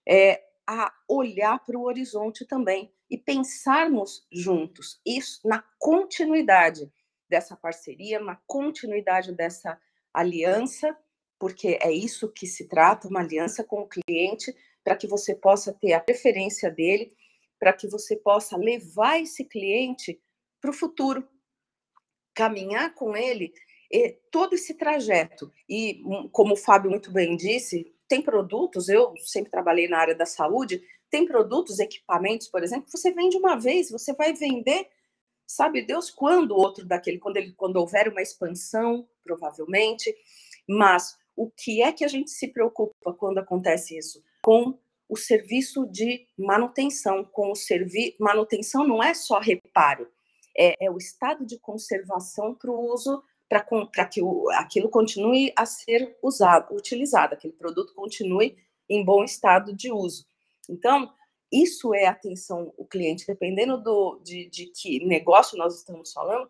[0.08, 6.91] é, a olhar para o horizonte também e pensarmos juntos, isso na continuidade
[7.30, 9.80] dessa parceria, na continuidade dessa
[10.13, 10.95] aliança
[11.39, 15.73] porque é isso que se trata, uma aliança com o cliente, para que você possa
[15.73, 17.13] ter a preferência dele,
[17.60, 20.19] para que você possa levar esse cliente
[20.62, 21.28] para o futuro,
[22.38, 23.52] caminhar com ele
[24.30, 25.52] todo esse trajeto.
[25.67, 30.15] E, hum, como o Fábio muito bem disse, tem produtos, eu sempre trabalhei na área
[30.15, 34.89] da saúde, Tem produtos, equipamentos, por exemplo, que você vende uma vez, você vai vender,
[35.47, 40.13] sabe Deus quando outro daquele, quando, ele, quando houver uma expansão, provavelmente.
[40.67, 44.21] Mas o que é que a gente se preocupa quando acontece isso?
[44.43, 48.17] Com o serviço de manutenção, com o serviço.
[48.19, 50.12] Manutenção não é só reparo,
[50.58, 55.65] é, é o estado de conservação para o uso para que o, aquilo continue a
[55.65, 58.58] ser usado, utilizado, aquele produto continue
[58.89, 60.26] em bom estado de uso.
[60.70, 61.13] Então,
[61.52, 66.50] isso é atenção ao cliente, dependendo do, de, de que negócio nós estamos falando,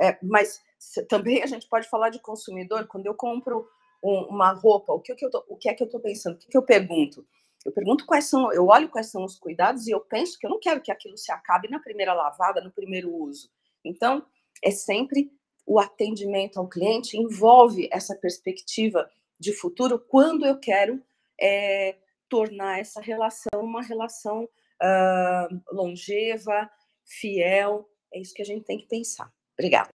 [0.00, 0.62] é, mas
[1.08, 2.86] também a gente pode falar de consumidor.
[2.86, 3.68] Quando eu compro
[4.02, 6.36] um, uma roupa, o que, que eu tô, o que é que eu estou pensando?
[6.36, 7.26] O que, que eu pergunto?
[7.64, 10.50] Eu pergunto quais são, eu olho quais são os cuidados e eu penso que eu
[10.50, 13.50] não quero que aquilo se acabe na primeira lavada, no primeiro uso.
[13.84, 14.24] Então,
[14.62, 15.30] é sempre
[15.66, 21.02] o atendimento ao cliente envolve essa perspectiva de futuro quando eu quero
[21.40, 21.96] é,
[22.28, 26.70] tornar essa relação uma relação uh, longeva,
[27.04, 27.88] fiel.
[28.12, 29.32] É isso que a gente tem que pensar.
[29.54, 29.90] Obrigada.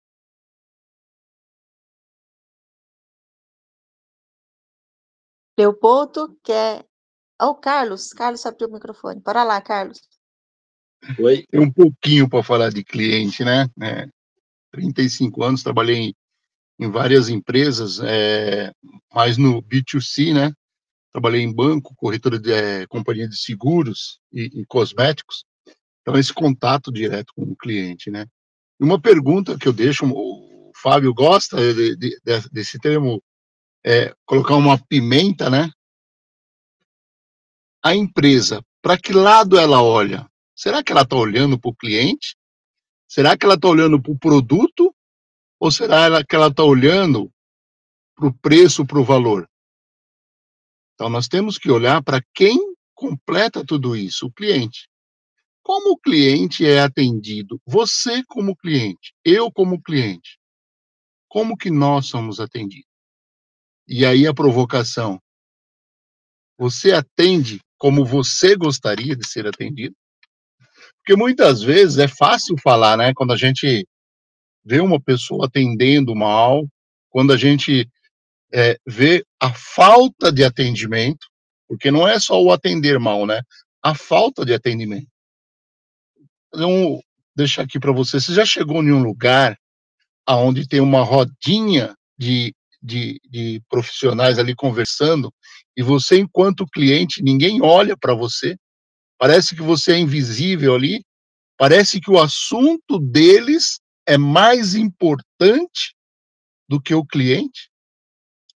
[5.58, 6.86] Leopoldo quer.
[7.42, 8.14] Ó, oh, Carlos.
[8.14, 9.20] Carlos abriu o microfone.
[9.20, 10.02] Bora lá, Carlos.
[11.20, 11.46] Oi.
[11.54, 13.68] Um pouquinho para falar de cliente, né?
[13.82, 14.08] É,
[14.72, 16.16] 35 anos, trabalhei em,
[16.80, 18.72] em várias empresas, é,
[19.14, 20.52] mais no B2C, né?
[21.12, 25.46] Trabalhei em banco, corretora de é, companhia de seguros e, e, cosméticos.
[26.02, 28.26] Então, esse contato direto com o cliente, né?
[28.80, 32.20] Uma pergunta que eu deixo, o Fábio gosta de, de,
[32.52, 33.22] desse termo,
[33.86, 35.70] é, colocar uma pimenta, né?
[37.84, 40.30] A empresa, para que lado ela olha?
[40.56, 42.36] Será que ela está olhando para o cliente
[43.14, 44.92] Será que ela está olhando para o produto
[45.60, 47.32] ou será que ela está olhando
[48.16, 49.48] para o preço, para o valor?
[50.96, 52.58] Então, nós temos que olhar para quem
[52.96, 54.90] completa tudo isso, o cliente.
[55.62, 57.62] Como o cliente é atendido?
[57.68, 60.40] Você como cliente, eu como cliente.
[61.28, 62.90] Como que nós somos atendidos?
[63.88, 65.22] E aí a provocação.
[66.58, 69.94] Você atende como você gostaria de ser atendido?
[71.00, 73.12] Porque muitas vezes é fácil falar, né?
[73.14, 73.86] Quando a gente
[74.64, 76.66] vê uma pessoa atendendo mal,
[77.10, 77.86] quando a gente
[78.54, 81.28] é, vê a falta de atendimento,
[81.68, 83.42] porque não é só o atender mal, né?
[83.84, 85.12] A falta de atendimento.
[86.56, 87.02] Então,
[87.36, 89.58] deixar aqui para você, você já chegou em um lugar
[90.26, 95.34] aonde tem uma rodinha de, de, de profissionais ali conversando
[95.76, 98.56] e você, enquanto cliente, ninguém olha para você,
[99.24, 101.02] Parece que você é invisível ali.
[101.58, 105.96] Parece que o assunto deles é mais importante
[106.68, 107.72] do que o cliente.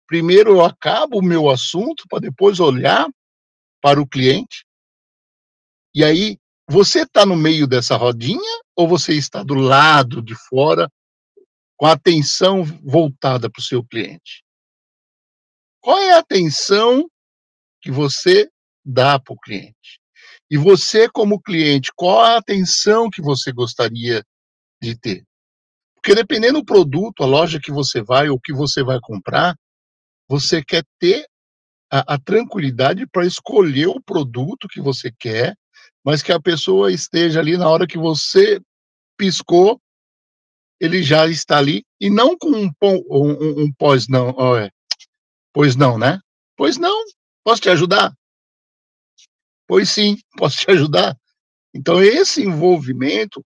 [0.09, 3.07] Primeiro eu acabo o meu assunto para depois olhar
[3.81, 4.65] para o cliente.
[5.95, 6.37] E aí,
[6.69, 10.91] você está no meio dessa rodinha ou você está do lado de fora
[11.77, 14.43] com a atenção voltada para o seu cliente?
[15.87, 17.09] Qual é a atenção
[17.81, 18.51] que você
[18.85, 20.01] dá para o cliente?
[20.51, 24.25] E você, como cliente, qual a atenção que você gostaria
[24.83, 25.23] de ter?
[25.95, 29.55] Porque dependendo do produto, a loja que você vai ou que você vai comprar,
[30.29, 31.25] você quer ter
[31.89, 35.55] a, a tranquilidade para escolher o produto que você quer,
[36.05, 38.61] mas que a pessoa esteja ali na hora que você
[39.17, 39.81] piscou,
[40.81, 44.69] ele já está ali, e não com um, um, um pós não, é,
[45.57, 46.21] pois não, né?
[46.55, 47.03] Pois não,
[47.43, 48.15] posso te ajudar?
[49.67, 51.17] Pois sim, posso te ajudar.
[51.75, 53.43] Então, esse envolvimento,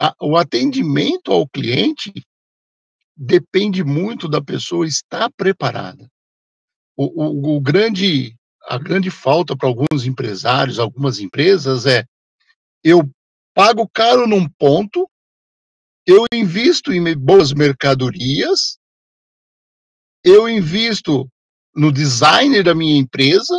[0.00, 2.10] a, o atendimento ao cliente,
[3.14, 6.10] depende muito da pessoa estar preparada.
[6.96, 12.06] O, o, o grande, a grande falta para alguns empresários, algumas empresas é
[12.82, 13.02] eu
[13.52, 15.06] pago caro num ponto,
[16.06, 18.78] eu invisto em boas mercadorias,
[20.24, 21.28] eu invisto
[21.74, 23.54] no design da minha empresa,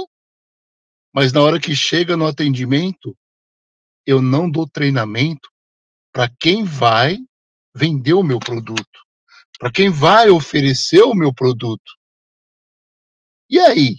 [1.13, 3.17] mas na hora que chega no atendimento,
[4.05, 5.49] eu não dou treinamento
[6.11, 7.17] para quem vai
[7.75, 8.99] vender o meu produto,
[9.59, 11.91] para quem vai oferecer o meu produto.
[13.49, 13.97] E aí?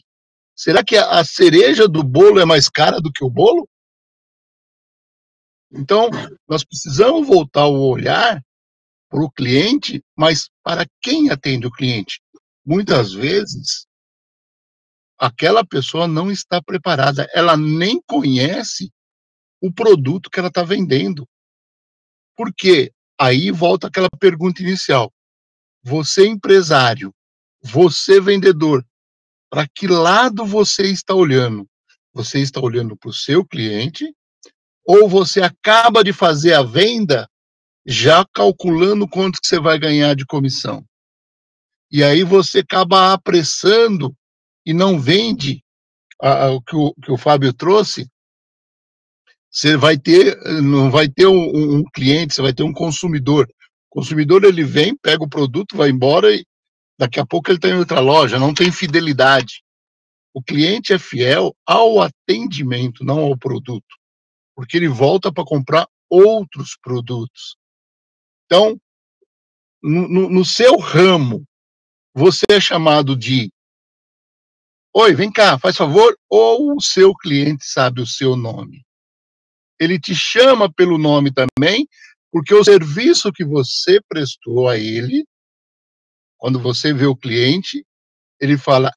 [0.54, 3.68] Será que a cereja do bolo é mais cara do que o bolo?
[5.72, 6.10] Então,
[6.46, 8.42] nós precisamos voltar o olhar
[9.08, 12.20] para o cliente, mas para quem atende o cliente?
[12.64, 13.86] Muitas vezes,
[15.18, 18.92] aquela pessoa não está preparada, ela nem conhece
[19.60, 21.26] o produto que ela está vendendo.
[22.36, 22.92] Por quê?
[23.18, 25.12] Aí volta aquela pergunta inicial.
[25.84, 27.14] Você empresário,
[27.62, 28.84] você vendedor,
[29.50, 31.68] para que lado você está olhando?
[32.12, 34.12] Você está olhando para o seu cliente
[34.84, 37.28] ou você acaba de fazer a venda
[37.86, 40.84] já calculando quanto que você vai ganhar de comissão.
[41.90, 44.16] E aí você acaba apressando
[44.64, 45.62] e não vende
[46.20, 48.08] a, a, o, que o que o Fábio trouxe.
[49.50, 53.46] Você vai ter, não vai ter um, um cliente, você vai ter um consumidor.
[53.90, 56.44] O consumidor ele vem, pega o produto, vai embora e
[56.98, 59.62] daqui a pouco ele está em outra loja, não tem fidelidade.
[60.32, 63.94] O cliente é fiel ao atendimento, não ao produto,
[64.56, 67.56] porque ele volta para comprar outros produtos.
[68.46, 68.80] Então,
[69.82, 71.44] no, no, no seu ramo,
[72.14, 73.51] você é chamado de
[74.94, 78.84] Oi, vem cá, faz favor, ou o seu cliente sabe o seu nome.
[79.80, 81.88] Ele te chama pelo nome também,
[82.30, 85.24] porque o serviço que você prestou a ele,
[86.36, 87.86] quando você vê o cliente,
[88.38, 88.92] ele fala: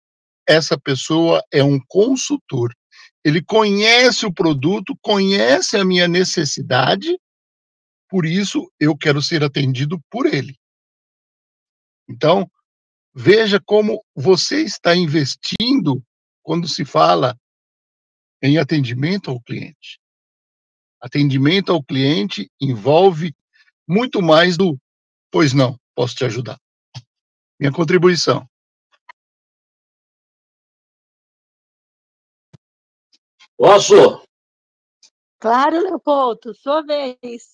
[0.45, 2.75] essa pessoa é um consultor.
[3.23, 7.17] Ele conhece o produto, conhece a minha necessidade,
[8.10, 10.58] por isso eu quero ser atendido por ele.
[12.05, 12.51] Então,
[13.15, 16.04] veja como você está investindo
[16.43, 17.39] quando se fala
[18.41, 20.01] em atendimento ao cliente.
[21.01, 23.34] Atendimento ao cliente envolve
[23.88, 24.78] muito mais do
[25.32, 26.60] pois não, posso te ajudar.
[27.60, 28.47] Minha contribuição.
[33.58, 34.25] Posso?
[35.39, 37.54] Claro, Leopoldo, sua vez.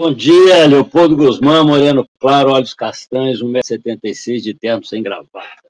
[0.00, 5.68] Bom dia, Leopoldo Guzmán, moreno claro, olhos castanhos, 1,76m de terno sem gravata.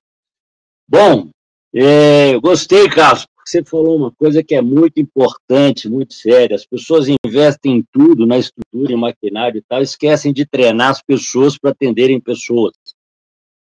[0.87, 1.31] Bom,
[1.75, 6.57] é, gostei, Carlos, porque você falou uma coisa que é muito importante, muito séria.
[6.57, 11.01] As pessoas investem em tudo, na estrutura, em maquinário e tal, esquecem de treinar as
[11.01, 12.75] pessoas para atenderem pessoas.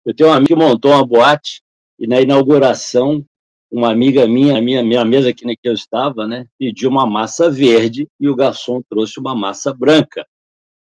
[0.02, 1.60] Eu tenho um amigo que montou uma boate
[1.98, 3.22] e na inauguração
[3.70, 8.08] uma amiga minha, minha, minha mesa aqui que eu estava, né, pediu uma massa verde
[8.18, 10.26] e o garçom trouxe uma massa branca.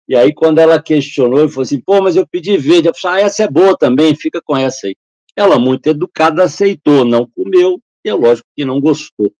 [0.08, 2.88] E aí, quando ela questionou, ele falou assim, pô, mas eu pedi verde.
[2.88, 4.94] Eu falei, ah, essa é boa também, fica com essa aí.
[5.34, 9.32] Ela, muito educada, aceitou, não comeu, e é lógico que não gostou.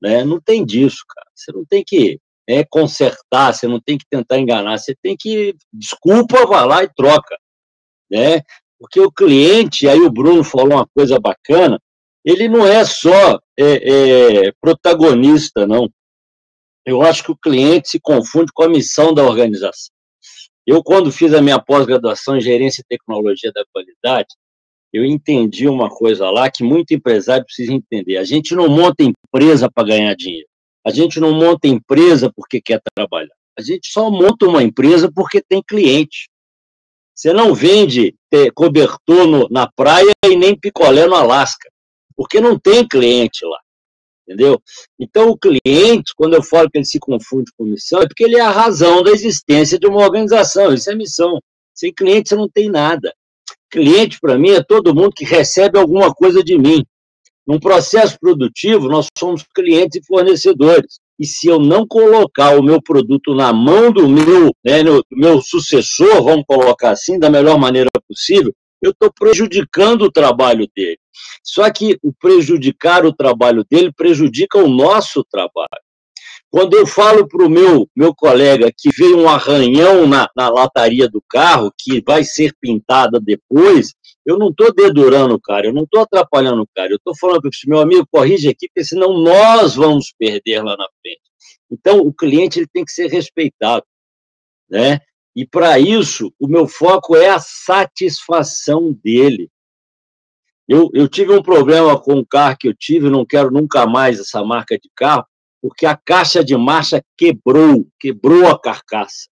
[0.00, 0.22] Né?
[0.24, 1.26] Não tem disso, cara.
[1.34, 5.54] Você não tem que é, consertar, você não tem que tentar enganar, você tem que,
[5.72, 7.36] desculpa, vai lá e troca.
[8.10, 8.42] Né?
[8.78, 11.80] Porque o cliente, aí o Bruno falou uma coisa bacana,
[12.24, 15.88] ele não é só é, é, protagonista, não.
[16.84, 19.94] Eu acho que o cliente se confunde com a missão da organização.
[20.66, 24.28] Eu, quando fiz a minha pós-graduação em Gerência e Tecnologia da Qualidade,
[24.92, 28.16] eu entendi uma coisa lá que muito empresário precisa entender.
[28.16, 30.48] A gente não monta empresa para ganhar dinheiro.
[30.84, 33.34] A gente não monta empresa porque quer trabalhar.
[33.58, 36.28] A gente só monta uma empresa porque tem cliente.
[37.14, 38.14] Você não vende
[38.54, 41.68] cobertor no, na praia e nem picolé no Alasca
[42.20, 43.58] porque não tem cliente lá,
[44.30, 44.62] entendeu?
[44.98, 48.36] Então, o cliente, quando eu falo que ele se confunde com missão, é porque ele
[48.36, 51.40] é a razão da existência de uma organização, isso é missão.
[51.74, 53.12] Sem cliente, você não tem nada.
[53.70, 56.84] Cliente, para mim, é todo mundo que recebe alguma coisa de mim.
[57.46, 61.00] Num processo produtivo, nós somos clientes e fornecedores.
[61.18, 65.40] E se eu não colocar o meu produto na mão do meu, né, do meu
[65.42, 70.98] sucessor, vamos colocar assim, da melhor maneira possível, eu estou prejudicando o trabalho dele.
[71.42, 75.68] Só que o prejudicar o trabalho dele prejudica o nosso trabalho.
[76.50, 81.08] Quando eu falo para o meu, meu colega que veio um arranhão na, na lataria
[81.08, 83.94] do carro, que vai ser pintada depois,
[84.26, 87.42] eu não estou dedurando o cara, eu não estou atrapalhando o cara, eu estou falando
[87.42, 91.20] para meu amigo, corrige aqui, porque senão nós vamos perder lá na frente.
[91.70, 93.84] Então, o cliente ele tem que ser respeitado.
[94.68, 95.00] Né?
[95.34, 99.48] E para isso, o meu foco é a satisfação dele.
[100.68, 104.20] Eu, eu tive um problema com o carro que eu tive, não quero nunca mais
[104.20, 105.24] essa marca de carro,
[105.60, 109.28] porque a caixa de marcha quebrou, quebrou a carcaça.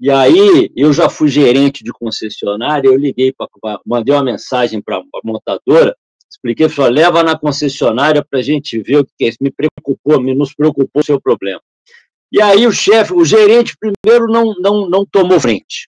[0.00, 3.46] E aí, eu já fui gerente de concessionária, eu liguei, pra,
[3.84, 5.94] mandei uma mensagem para a montadora,
[6.30, 10.34] expliquei, falei, leva na concessionária para a gente ver o que é Me preocupou, me
[10.34, 11.60] nos preocupou o seu problema.
[12.32, 15.88] E aí o chefe, o gerente primeiro não, não, não tomou frente,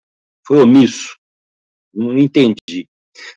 [0.46, 1.16] foi omisso,
[1.94, 2.86] não entendi.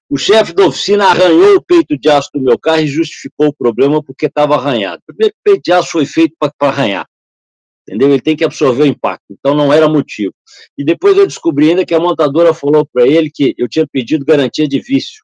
[0.09, 3.53] O chefe da oficina arranhou o peito de aço do meu carro e justificou o
[3.53, 5.01] problema porque estava arranhado.
[5.05, 7.07] Primeiro, o peito de aço foi feito para arranhar.
[7.87, 8.09] Entendeu?
[8.09, 9.25] Ele tem que absorver o impacto.
[9.31, 10.33] Então, não era motivo.
[10.77, 14.25] E depois eu descobri ainda que a montadora falou para ele que eu tinha pedido
[14.25, 15.23] garantia de vício,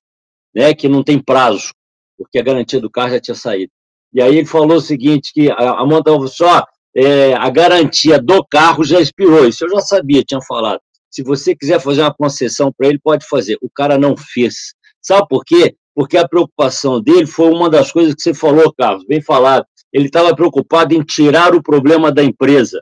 [0.54, 1.74] né, que não tem prazo,
[2.18, 3.72] porque a garantia do carro já tinha saído.
[4.14, 6.66] E aí ele falou o seguinte, que a, a montadora falou só,
[6.96, 9.48] é, a garantia do carro já expirou.
[9.48, 10.80] Isso eu já sabia, tinha falado.
[11.12, 13.58] Se você quiser fazer uma concessão para ele, pode fazer.
[13.62, 14.74] O cara não fez.
[15.02, 15.76] Sabe por quê?
[15.94, 19.66] Porque a preocupação dele foi uma das coisas que você falou, Carlos, bem falado.
[19.94, 22.82] Ele estava preocupado em tirar o problema da empresa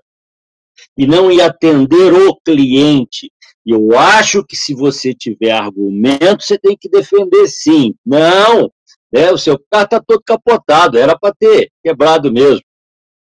[0.98, 3.32] e não em atender o cliente.
[3.66, 7.94] E eu acho que se você tiver argumento, você tem que defender sim.
[8.06, 8.72] Não,
[9.12, 12.62] né, o seu carro está todo capotado, era para ter quebrado mesmo.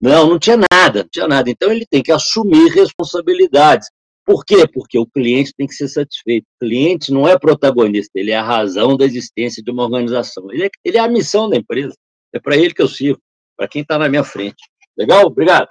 [0.01, 1.49] Não, não tinha nada, não tinha nada.
[1.49, 3.89] Então ele tem que assumir responsabilidades.
[4.25, 4.67] Por quê?
[4.71, 6.45] Porque o cliente tem que ser satisfeito.
[6.55, 10.51] O cliente não é protagonista, ele é a razão da existência de uma organização.
[10.51, 11.95] Ele é, ele é a missão da empresa.
[12.31, 13.19] É para ele que eu sirvo,
[13.57, 14.63] para quem está na minha frente.
[14.95, 15.25] Legal?
[15.25, 15.69] Obrigado.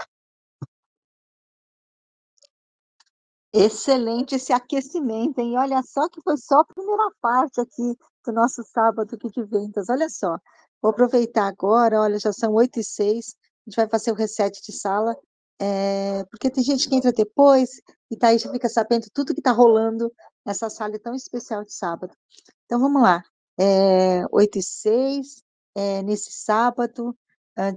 [3.53, 5.57] Excelente esse aquecimento, hein?
[5.57, 9.89] Olha só que foi só a primeira parte aqui do nosso sábado aqui de vendas.
[9.89, 10.37] Olha só,
[10.83, 14.61] vou aproveitar agora, olha, já são 8 e 6, a gente vai fazer o reset
[14.63, 15.17] de sala,
[15.61, 19.41] é, porque tem gente que entra depois e tá aí já fica sabendo tudo que
[19.41, 20.13] está rolando
[20.45, 22.13] nessa sala tão especial de sábado.
[22.65, 23.23] Então vamos lá,
[23.59, 25.43] é, 8 e 6,
[25.75, 27.17] é, nesse sábado,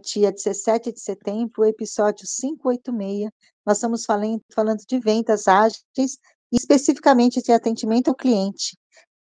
[0.04, 3.32] dia 17 de setembro, episódio 586,
[3.66, 6.20] nós estamos falando, falando de vendas ágeis,
[6.52, 8.78] especificamente de atendimento ao cliente.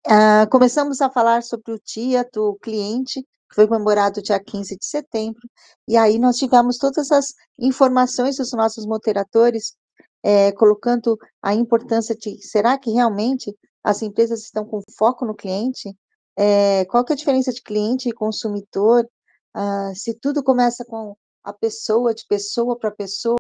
[0.06, 5.42] Uh, começamos a falar sobre o dia do cliente, foi comemorado dia 15 de setembro,
[5.88, 7.28] e aí nós tivemos todas as
[7.58, 9.74] informações dos nossos moderadores,
[10.22, 15.96] é, colocando a importância de, será que realmente as empresas estão com foco no cliente?
[16.38, 19.08] É, qual que é a diferença de cliente e consumidor?
[19.56, 23.38] Uh, se tudo começa com a pessoa, de pessoa para pessoa,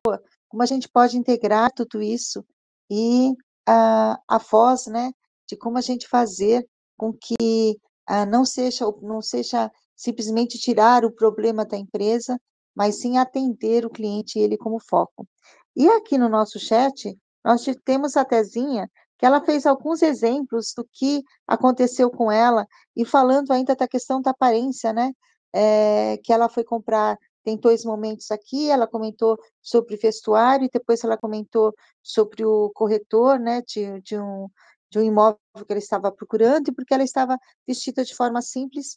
[0.47, 2.45] como a gente pode integrar tudo isso
[2.89, 3.31] e
[3.67, 5.11] uh, a voz, né,
[5.49, 7.77] de como a gente fazer com que
[8.09, 12.39] uh, não seja não seja simplesmente tirar o problema da empresa,
[12.75, 15.27] mas sim atender o cliente ele como foco.
[15.75, 20.85] E aqui no nosso chat nós temos a Tezinha que ela fez alguns exemplos do
[20.91, 25.13] que aconteceu com ela e falando ainda da questão da aparência, né?
[25.55, 31.01] é, que ela foi comprar, tem dois momentos aqui, ela comentou sobre vestuário, e depois
[31.01, 31.73] ela comentou
[32.03, 34.49] sobre o corretor, né, de, de um,
[34.91, 38.95] de um imóvel que ela estava procurando, e porque ela estava vestida de forma simples,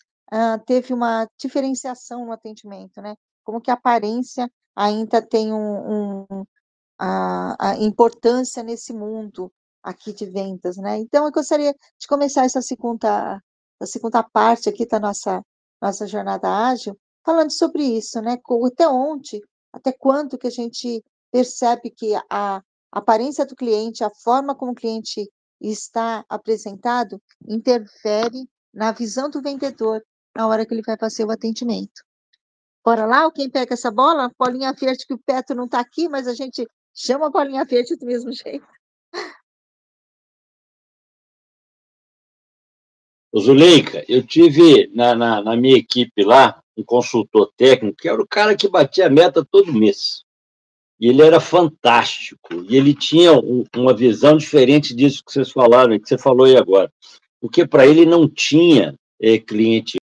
[0.66, 3.14] teve uma diferenciação no atendimento, né,
[3.44, 6.46] como que a aparência ainda tem um, um
[6.98, 9.52] a, a, importância nesse mundo
[9.82, 10.98] aqui de vendas, né?
[10.98, 13.40] Então eu gostaria de começar essa segunda,
[13.80, 15.42] a segunda parte aqui da nossa
[15.80, 18.36] nossa jornada ágil, falando sobre isso, né?
[18.66, 19.40] Até onde,
[19.72, 24.74] até quanto que a gente percebe que a aparência do cliente, a forma como o
[24.74, 30.02] cliente está apresentado, interfere na visão do vendedor
[30.38, 32.04] na hora que ele vai fazer o atendimento.
[32.84, 34.30] Bora lá, quem pega essa bola?
[34.38, 36.64] Bolinha verde, que o Petro não está aqui, mas a gente
[36.94, 38.64] chama a bolinha verde do mesmo jeito.
[43.36, 48.26] Zuleika, eu tive na, na, na, minha equipe lá um consultor técnico que era o
[48.26, 50.22] cara que batia a meta todo mês.
[51.00, 52.64] E ele era fantástico.
[52.68, 56.56] E ele tinha um, uma visão diferente disso que vocês falaram, que você falou aí
[56.56, 56.90] agora.
[57.40, 59.97] Porque para ele não tinha é, cliente.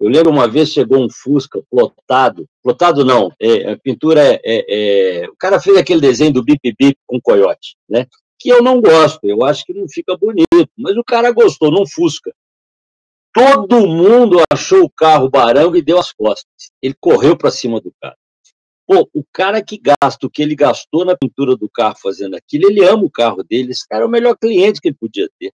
[0.00, 5.22] Eu lembro uma vez chegou um Fusca plotado, plotado não, é, a pintura é, é,
[5.24, 8.06] é, O cara fez aquele desenho do bip bip com coiote, né?
[8.38, 11.84] que eu não gosto, eu acho que não fica bonito, mas o cara gostou, não
[11.86, 12.32] Fusca.
[13.34, 16.70] Todo mundo achou o carro barango e deu as costas.
[16.80, 18.16] Ele correu para cima do carro.
[18.86, 22.70] Pô, o cara que gasta o que ele gastou na pintura do carro fazendo aquilo,
[22.70, 23.72] ele ama o carro dele.
[23.72, 25.52] Esse cara é o melhor cliente que ele podia ter.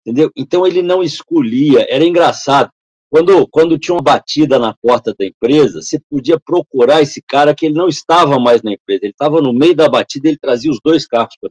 [0.00, 0.30] Entendeu?
[0.34, 1.86] Então ele não escolhia.
[1.88, 2.70] Era engraçado.
[3.12, 7.66] Quando, quando tinha uma batida na porta da empresa, você podia procurar esse cara que
[7.66, 9.00] ele não estava mais na empresa.
[9.02, 11.50] Ele estava no meio da batida, ele trazia os dois carros para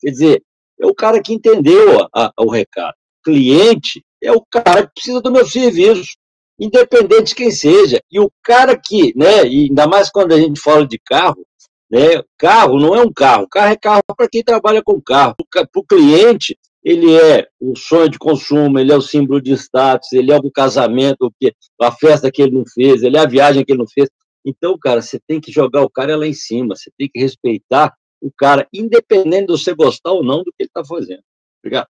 [0.00, 0.42] Quer dizer,
[0.80, 2.96] é o cara que entendeu a, a, o recado.
[3.24, 6.16] Cliente é o cara que precisa do meu serviço,
[6.58, 8.02] independente de quem seja.
[8.10, 11.46] E o cara que, né, e ainda mais quando a gente fala de carro,
[11.88, 15.36] né, carro não é um carro, carro é carro para quem trabalha com carro.
[15.48, 20.12] Para o cliente, ele é o sonho de consumo, ele é o símbolo de status,
[20.12, 21.32] ele é o casamento,
[21.80, 24.08] a festa que ele não fez, ele é a viagem que ele não fez.
[24.44, 27.94] Então, cara, você tem que jogar o cara lá em cima, você tem que respeitar
[28.20, 31.22] o cara, independente de você gostar ou não do que ele está fazendo.
[31.60, 31.88] Obrigado.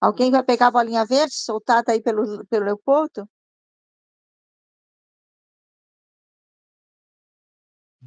[0.00, 3.28] Alguém vai pegar a bolinha verde, soltada aí pelo, pelo Leopoldo?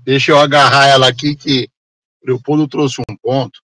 [0.02, 1.70] Deixa eu agarrar ela aqui, que
[2.24, 3.60] o Leopoldo trouxe um ponto.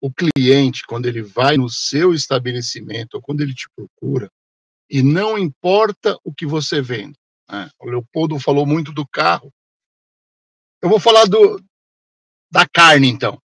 [0.00, 4.30] O cliente, quando ele vai no seu estabelecimento, ou quando ele te procura,
[4.88, 7.18] e não importa o que você vende.
[7.50, 7.68] Né?
[7.80, 9.52] O Leopoldo falou muito do carro.
[10.80, 11.60] Eu vou falar do,
[12.50, 13.40] da carne, então.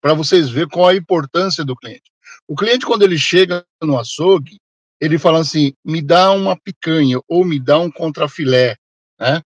[0.00, 2.10] para vocês verem qual a importância do cliente.
[2.48, 4.58] O cliente, quando ele chega no açougue,
[5.00, 8.76] ele fala assim: me dá uma picanha ou me dá um contrafilé,
[9.18, 9.40] né?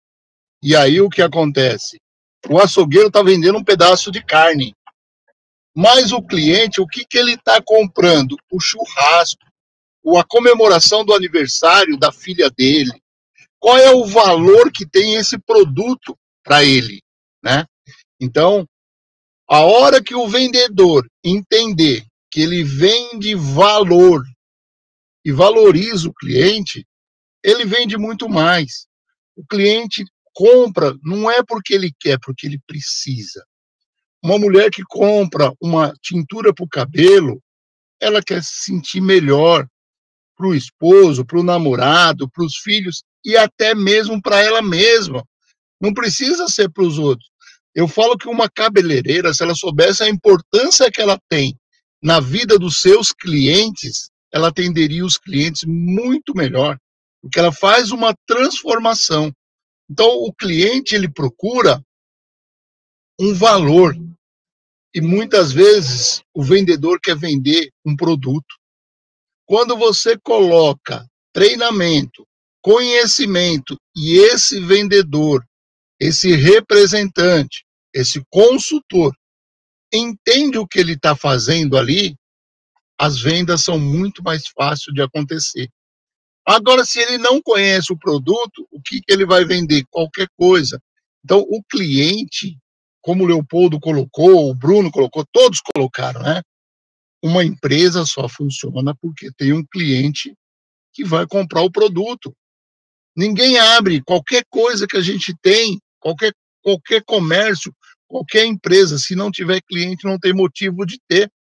[0.62, 1.98] E aí o que acontece?
[2.48, 4.74] O açougueiro está vendendo um pedaço de carne.
[5.74, 8.36] Mas o cliente, o que, que ele está comprando?
[8.50, 9.44] O churrasco,
[10.02, 13.00] ou a comemoração do aniversário da filha dele.
[13.58, 17.00] Qual é o valor que tem esse produto para ele,
[17.42, 17.66] né?
[18.18, 18.66] Então,
[19.48, 24.22] a hora que o vendedor entender que ele vende valor
[25.24, 26.86] e valoriza o cliente,
[27.42, 28.86] ele vende muito mais.
[29.36, 33.44] O cliente compra não é porque ele quer, porque ele precisa.
[34.22, 37.42] Uma mulher que compra uma tintura para o cabelo,
[38.00, 39.66] ela quer se sentir melhor
[40.36, 45.24] para o esposo, para o namorado, para os filhos e até mesmo para ela mesma.
[45.80, 47.28] Não precisa ser para os outros.
[47.74, 51.56] Eu falo que uma cabeleireira, se ela soubesse a importância que ela tem
[52.02, 56.78] na vida dos seus clientes, ela atenderia os clientes muito melhor,
[57.20, 59.32] porque ela faz uma transformação.
[59.90, 61.84] Então, o cliente ele procura
[63.20, 63.96] um valor
[64.94, 68.54] e muitas vezes o vendedor quer vender um produto.
[69.44, 72.24] Quando você coloca treinamento,
[72.62, 75.44] conhecimento e esse vendedor,
[75.98, 79.12] esse representante, esse consultor
[79.92, 82.14] entende o que ele está fazendo ali,
[82.96, 85.68] as vendas são muito mais fáceis de acontecer.
[86.50, 89.84] Agora, se ele não conhece o produto, o que, que ele vai vender?
[89.88, 90.82] Qualquer coisa.
[91.24, 92.58] Então, o cliente,
[93.00, 96.42] como o Leopoldo colocou, o Bruno colocou, todos colocaram, né?
[97.22, 100.34] Uma empresa só funciona porque tem um cliente
[100.92, 102.34] que vai comprar o produto.
[103.16, 106.32] Ninguém abre qualquer coisa que a gente tem, qualquer,
[106.64, 107.72] qualquer comércio,
[108.08, 111.30] qualquer empresa, se não tiver cliente, não tem motivo de ter.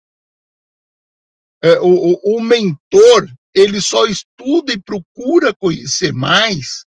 [1.64, 6.84] É, o, o, o mentor, ele só estuda e procura conhecer mais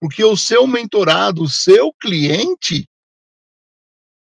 [0.00, 2.88] porque o seu mentorado, o seu cliente,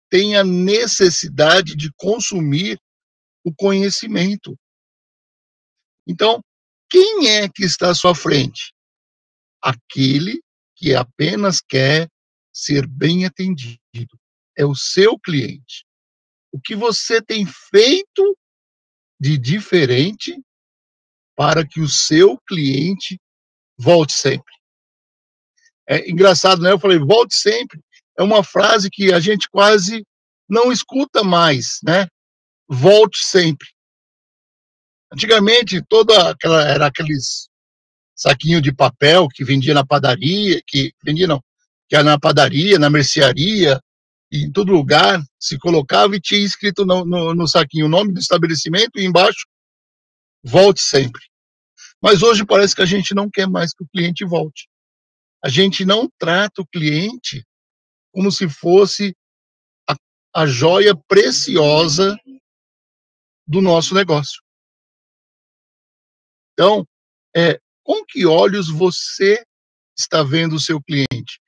[0.10, 2.80] tem a necessidade de consumir
[3.44, 4.58] o conhecimento.
[6.08, 6.42] Então,
[6.90, 8.74] quem é que está à sua frente?
[9.62, 10.42] Aquele
[10.76, 12.08] que apenas quer
[12.54, 13.80] ser bem atendido.
[14.58, 15.86] É o seu cliente.
[16.52, 18.38] O que você tem feito
[19.20, 20.42] de diferente
[21.38, 23.22] para que o seu cliente
[23.78, 24.52] volte sempre.
[25.88, 26.72] É engraçado, né?
[26.72, 27.80] Eu falei, volte sempre.
[28.18, 30.04] É uma frase que a gente quase
[30.50, 32.08] não escuta mais, né?
[32.68, 33.68] Volte sempre.
[35.14, 37.48] Antigamente, toda aquela era aqueles
[38.16, 41.40] saquinho de papel que vendia na padaria, que vendia não,
[41.88, 43.80] que era na padaria, na mercearia,
[44.32, 48.20] em todo lugar, se colocava e tinha escrito no, no, no saquinho o nome do
[48.20, 49.46] estabelecimento e embaixo,
[50.48, 51.22] volte sempre.
[52.02, 54.68] Mas hoje parece que a gente não quer mais que o cliente volte.
[55.44, 57.46] A gente não trata o cliente
[58.12, 59.16] como se fosse
[59.90, 59.96] a,
[60.34, 62.18] a joia preciosa
[63.46, 64.42] do nosso negócio.
[66.54, 66.86] Então,
[67.36, 69.44] é, com que olhos você
[69.98, 71.40] está vendo o seu cliente?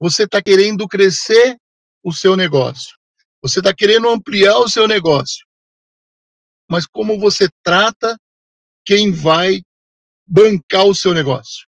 [0.00, 1.56] Você está querendo crescer
[2.02, 2.96] o seu negócio.
[3.42, 5.44] Você está querendo ampliar o seu negócio.
[6.70, 8.16] Mas como você trata
[8.84, 9.62] quem vai
[10.26, 11.66] bancar o seu negócio?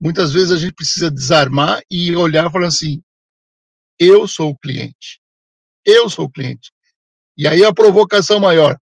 [0.00, 3.02] Muitas vezes a gente precisa desarmar e olhar e falar assim:
[3.98, 5.20] eu sou o cliente.
[5.84, 6.70] Eu sou o cliente.
[7.36, 8.78] E aí a provocação maior: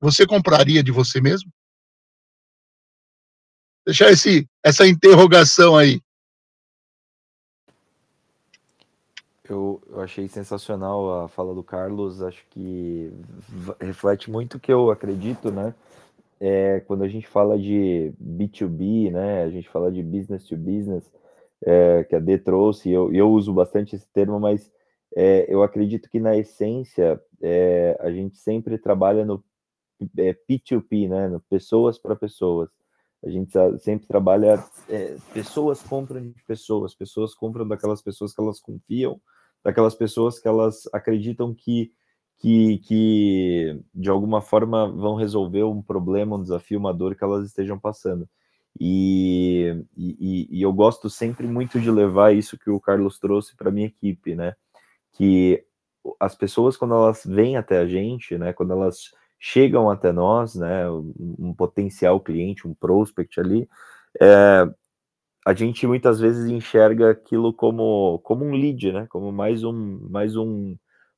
[0.00, 1.50] você compraria de você mesmo?
[3.86, 6.00] Deixar esse, essa interrogação aí.
[9.50, 13.12] Eu, eu achei sensacional a fala do Carlos, acho que
[13.80, 15.74] reflete muito o que eu acredito, né?
[16.38, 19.44] É, quando a gente fala de B2B, né?
[19.44, 21.10] A gente fala de business to business,
[21.64, 24.70] é, que a D trouxe, eu, eu uso bastante esse termo, mas
[25.16, 29.42] é, eu acredito que na essência é, a gente sempre trabalha no
[30.18, 31.28] é, P2P, né?
[31.28, 32.68] No pessoas para pessoas.
[33.24, 38.60] A gente sempre trabalha, é, pessoas compram de pessoas, pessoas compram daquelas pessoas que elas
[38.60, 39.20] confiam,
[39.66, 41.92] daquelas pessoas que elas acreditam que,
[42.38, 47.44] que, que de alguma forma vão resolver um problema, um desafio, uma dor que elas
[47.44, 48.28] estejam passando.
[48.78, 53.72] E, e, e eu gosto sempre muito de levar isso que o Carlos trouxe para
[53.72, 54.54] minha equipe, né?
[55.14, 55.64] Que
[56.20, 58.52] as pessoas, quando elas vêm até a gente, né?
[58.52, 60.88] Quando elas chegam até nós, né?
[60.88, 63.68] Um, potencial cliente, um prospect ali,
[64.20, 64.68] é,
[65.46, 69.06] a gente muitas vezes enxerga aquilo como, como um lead, né?
[69.08, 70.76] Como mais um, mais um,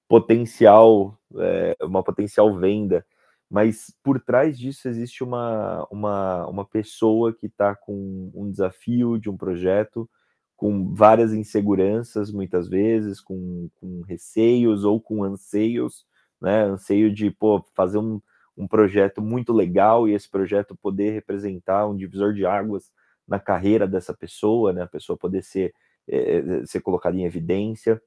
[0.08, 3.06] potencial, é, uma potencial venda,
[3.50, 9.30] mas por trás disso existe uma, uma, uma pessoa que está com um desafio de
[9.30, 10.08] um projeto,
[10.56, 16.04] com várias inseguranças, muitas vezes, com, com receios ou com anseios,
[16.38, 16.64] né?
[16.64, 18.20] Anseio de pô, fazer um,
[18.56, 22.90] um projeto muito legal e esse projeto poder representar um divisor de águas
[23.28, 24.82] na carreira dessa pessoa, né?
[24.82, 25.74] A pessoa poder ser,
[26.08, 28.00] é, ser colocada em evidência.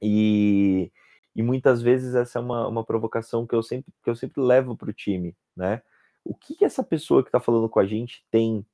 [0.00, 0.92] E,
[1.34, 4.76] e muitas vezes essa é uma, uma provocação que eu sempre, que eu sempre levo
[4.76, 5.82] para o time, né?
[6.24, 8.64] O que, que essa pessoa que está falando com a gente tem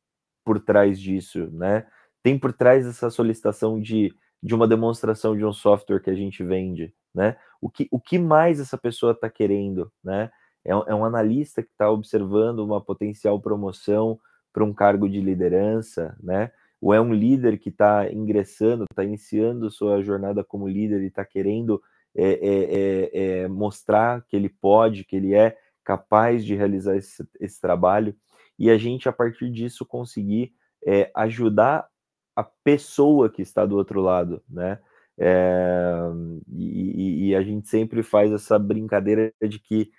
[0.45, 1.87] por trás disso, né?
[2.23, 6.43] Tem por trás essa solicitação de, de uma demonstração de um software que a gente
[6.43, 7.37] vende, né?
[7.61, 10.31] O que, o que mais essa pessoa está querendo, né?
[10.65, 14.19] É, é um analista que está observando uma potencial promoção
[14.59, 16.51] para um cargo de liderança, né?
[16.81, 21.25] Ou é um líder que está ingressando, está iniciando sua jornada como líder e está
[21.25, 21.81] querendo
[22.13, 27.61] é, é, é, mostrar que ele pode, que ele é capaz de realizar esse, esse
[27.61, 28.17] trabalho,
[28.59, 30.53] e a gente, a partir disso, conseguir
[31.15, 31.87] ajudar
[32.35, 34.81] a pessoa que está do outro lado, né?
[36.49, 39.93] E, e, a gente sempre faz essa brincadeira de que,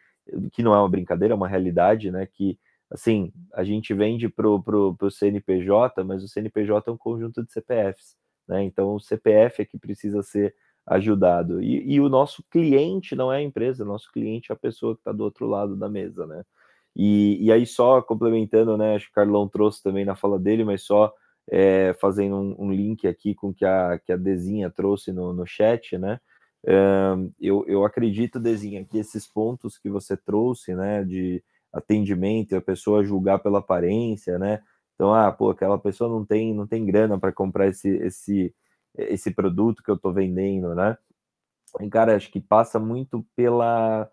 [0.51, 2.25] que não é uma brincadeira, é uma realidade, né?
[2.25, 2.59] Que
[2.91, 8.15] assim, a gente vende para o CNPJ, mas o CNPJ é um conjunto de CPFs,
[8.47, 8.63] né?
[8.63, 10.55] Então o CPF é que precisa ser
[10.87, 11.61] ajudado.
[11.61, 15.01] E, e, o nosso cliente não é a empresa, nosso cliente é a pessoa que
[15.01, 16.43] está do outro lado da mesa, né?
[16.95, 18.95] E, e, aí, só complementando, né?
[18.95, 21.13] Acho que o Carlão trouxe também na fala dele, mas só
[21.49, 25.45] é, fazendo um, um, link aqui com que a, que a Dezinha trouxe no, no
[25.45, 26.19] chat, né?
[27.39, 31.41] eu, eu acredito, Dezinha, que esses pontos que você trouxe, né, de
[31.73, 34.61] atendimento, a pessoa julgar pela aparência, né?
[34.95, 38.53] Então, ah, pô, aquela pessoa não tem, não tem grana para comprar esse, esse,
[38.97, 40.97] esse produto que eu estou vendendo, né?
[41.79, 44.09] E, cara, acho que passa muito pela,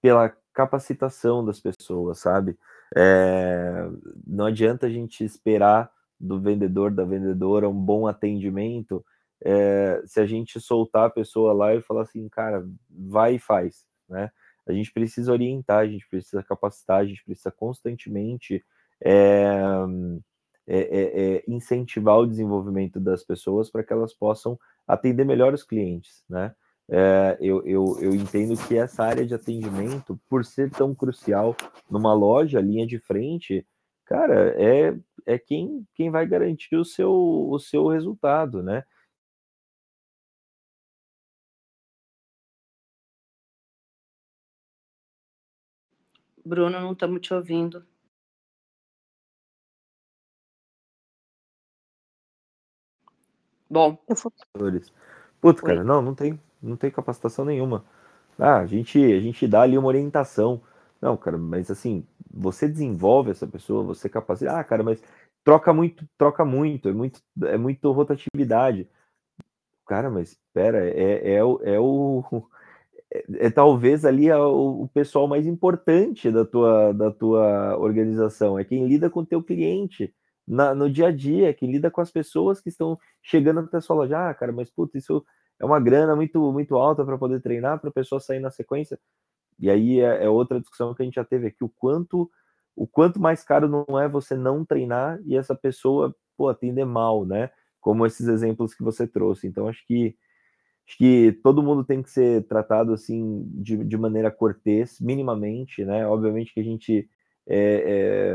[0.00, 2.56] pela capacitação das pessoas, sabe?
[2.96, 3.88] É,
[4.26, 5.90] não adianta a gente esperar
[6.20, 9.04] do vendedor, da vendedora, um bom atendimento,
[9.44, 13.84] é, se a gente soltar a pessoa lá e falar assim, cara, vai e faz,
[14.08, 14.30] né?
[14.66, 18.64] A gente precisa orientar, a gente precisa capacitar, a gente precisa constantemente
[19.04, 19.60] é,
[20.66, 26.22] é, é, incentivar o desenvolvimento das pessoas para que elas possam atender melhor os clientes,
[26.28, 26.54] né?
[26.88, 31.56] É, eu, eu, eu entendo que essa área de atendimento, por ser tão crucial
[31.90, 33.66] numa loja, linha de frente,
[34.04, 34.94] cara, é,
[35.24, 38.84] é quem, quem vai garantir o seu, o seu resultado, né?
[46.44, 47.84] Bruno, não estamos te ouvindo.
[53.70, 53.96] Bom.
[55.40, 57.84] Putz, cara, não, não tem, não tem capacitação nenhuma.
[58.38, 60.60] Ah, a gente, a gente dá ali uma orientação.
[61.00, 64.58] Não, cara, mas assim, você desenvolve essa pessoa, você capacita.
[64.58, 65.02] Ah, cara, mas
[65.42, 68.88] troca muito, troca muito, é muito, é muito rotatividade.
[69.86, 72.22] Cara, mas espera, é, é, o, é o
[73.12, 78.58] é, é talvez ali a, o, o, pessoal mais importante da tua, da tua organização,
[78.58, 80.14] é quem lida com o teu cliente
[80.46, 83.80] na, no dia a dia, quem lida com as pessoas que estão chegando até a
[83.80, 84.30] sua loja.
[84.30, 85.24] Ah, cara, mas puta, isso
[85.60, 88.98] é uma grana muito, muito alta para poder treinar, para a pessoa sair na sequência.
[89.58, 92.30] E aí é, é, outra discussão que a gente já teve aqui, o quanto
[92.74, 97.26] o quanto mais caro não é você não treinar e essa pessoa pô, atender mal,
[97.26, 97.50] né?
[97.80, 99.46] Como esses exemplos que você trouxe.
[99.46, 100.16] Então, acho que
[100.86, 106.06] Acho que todo mundo tem que ser tratado assim de, de maneira cortês, minimamente, né?
[106.06, 107.08] Obviamente que a gente
[107.46, 108.34] é,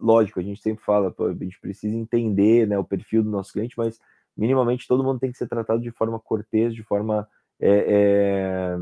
[0.00, 3.76] lógico, a gente sempre fala, a gente precisa entender né, o perfil do nosso cliente,
[3.76, 3.98] mas
[4.36, 7.28] minimamente todo mundo tem que ser tratado de forma cortês, de forma
[7.60, 8.76] é, é,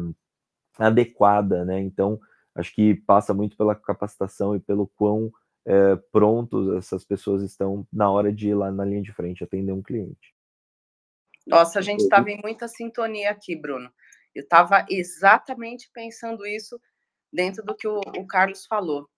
[0.78, 1.80] adequada, né?
[1.80, 2.20] Então,
[2.54, 5.32] acho que passa muito pela capacitação e pelo quão
[5.66, 9.72] é, prontos essas pessoas estão na hora de ir lá na linha de frente atender
[9.72, 10.32] um cliente.
[11.49, 13.90] Nossa, a gente estava em muita sintonia aqui, Bruno.
[14.34, 16.78] Eu estava exatamente pensando isso
[17.32, 19.09] dentro do que o, o Carlos falou.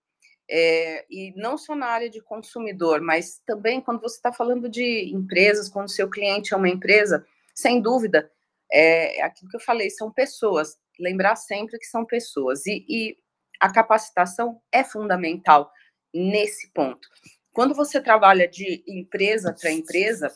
[0.49, 5.11] É, e não só na área de consumidor, mas também quando você está falando de
[5.13, 8.31] empresas, quando seu cliente é uma empresa, sem dúvida,
[8.71, 10.77] é, é aquilo que eu falei, são pessoas.
[10.97, 12.65] Lembrar sempre que são pessoas.
[12.65, 13.17] E, e
[13.59, 15.69] a capacitação é fundamental
[16.13, 17.07] nesse ponto.
[17.53, 20.29] Quando você trabalha de empresa para empresa,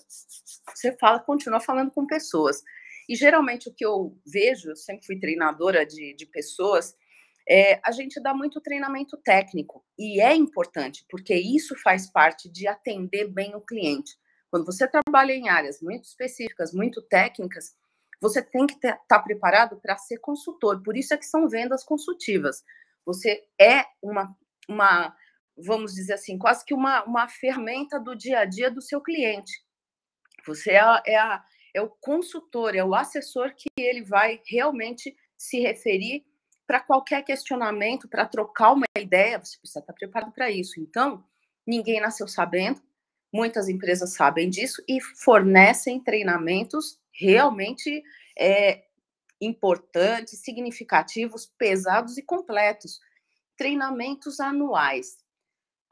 [0.73, 2.61] você fala, continua falando com pessoas.
[3.07, 6.95] E geralmente o que eu vejo, eu sempre fui treinadora de, de pessoas,
[7.47, 9.85] é, a gente dá muito treinamento técnico.
[9.97, 14.17] E é importante, porque isso faz parte de atender bem o cliente.
[14.49, 17.75] Quando você trabalha em áreas muito específicas, muito técnicas,
[18.21, 20.81] você tem que estar tá preparado para ser consultor.
[20.81, 22.63] Por isso é que são vendas consultivas.
[23.05, 24.35] Você é uma,
[24.67, 25.15] uma
[25.57, 29.51] vamos dizer assim, quase que uma, uma ferramenta do dia a dia do seu cliente.
[30.45, 31.43] Você é, a, é, a,
[31.73, 36.25] é o consultor, é o assessor que ele vai realmente se referir
[36.67, 40.79] para qualquer questionamento, para trocar uma ideia, você precisa estar preparado para isso.
[40.79, 41.23] Então,
[41.65, 42.81] ninguém nasceu sabendo,
[43.31, 48.03] muitas empresas sabem disso e fornecem treinamentos realmente
[48.37, 48.83] é,
[49.39, 52.99] importantes, significativos, pesados e completos.
[53.57, 55.17] Treinamentos anuais.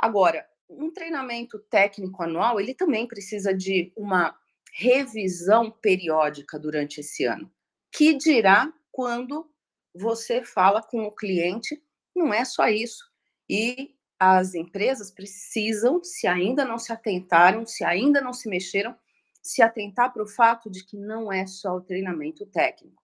[0.04, 4.38] Agora, um treinamento técnico anual, ele também precisa de uma
[4.74, 7.50] revisão periódica durante esse ano.
[7.90, 9.50] Que dirá quando
[9.96, 11.82] você fala com o cliente,
[12.14, 13.02] não é só isso.
[13.50, 18.94] E as empresas precisam, se ainda não se atentaram, se ainda não se mexeram,
[19.42, 23.02] se atentar para o fato de que não é só o treinamento técnico.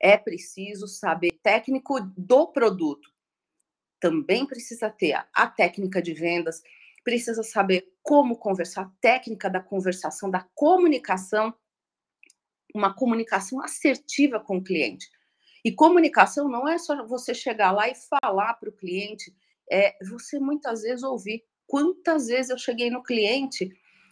[0.00, 3.15] É preciso saber técnico do produto.
[4.00, 6.62] Também precisa ter a técnica de vendas,
[7.04, 11.54] precisa saber como conversar, técnica da conversação, da comunicação,
[12.74, 15.08] uma comunicação assertiva com o cliente.
[15.64, 19.34] E comunicação não é só você chegar lá e falar para o cliente,
[19.70, 21.44] é você muitas vezes ouvir.
[21.66, 23.68] Quantas vezes eu cheguei no cliente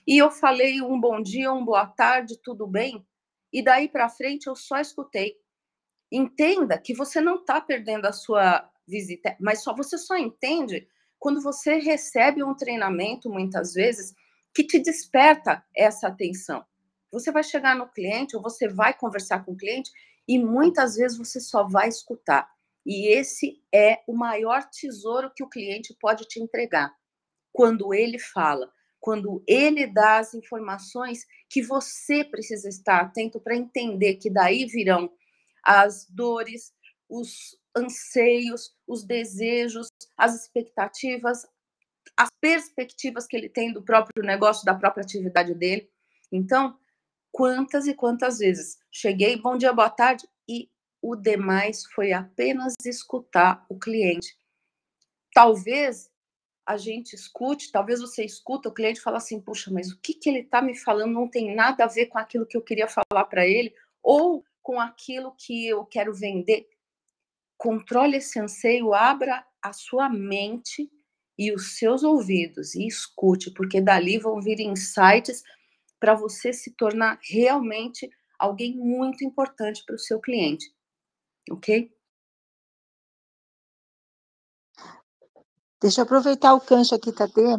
[0.07, 3.07] e eu falei um bom dia, um boa tarde, tudo bem?
[3.53, 5.37] E daí para frente eu só escutei.
[6.11, 10.87] Entenda que você não está perdendo a sua visita, mas só você só entende
[11.19, 14.15] quando você recebe um treinamento muitas vezes
[14.55, 16.65] que te desperta essa atenção.
[17.11, 19.91] Você vai chegar no cliente ou você vai conversar com o cliente
[20.29, 22.49] e muitas vezes você só vai escutar.
[22.85, 26.95] E esse é o maior tesouro que o cliente pode te entregar.
[27.53, 28.71] Quando ele fala,
[29.01, 35.11] quando ele dá as informações que você precisa estar atento para entender que daí virão
[35.63, 36.75] as dores,
[37.09, 41.47] os anseios, os desejos, as expectativas,
[42.17, 45.91] as perspectivas que ele tem do próprio negócio, da própria atividade dele.
[46.31, 46.79] Então,
[47.33, 50.71] quantas e quantas vezes cheguei, bom dia, boa tarde, e
[51.03, 54.37] o demais foi apenas escutar o cliente.
[55.35, 56.11] Talvez
[56.67, 60.29] a gente escute, talvez você escuta o cliente fala assim, puxa, mas o que, que
[60.29, 63.25] ele está me falando não tem nada a ver com aquilo que eu queria falar
[63.27, 66.67] para ele, ou com aquilo que eu quero vender.
[67.65, 70.87] Controle esse anseio, abra a sua mente
[71.39, 75.43] e os seus ouvidos e escute, porque dali vão vir insights
[75.99, 78.07] para você se tornar realmente
[78.39, 80.71] alguém muito importante para o seu cliente.
[81.51, 81.91] Ok?
[85.81, 87.57] Deixa eu aproveitar o cancho aqui, Tadê.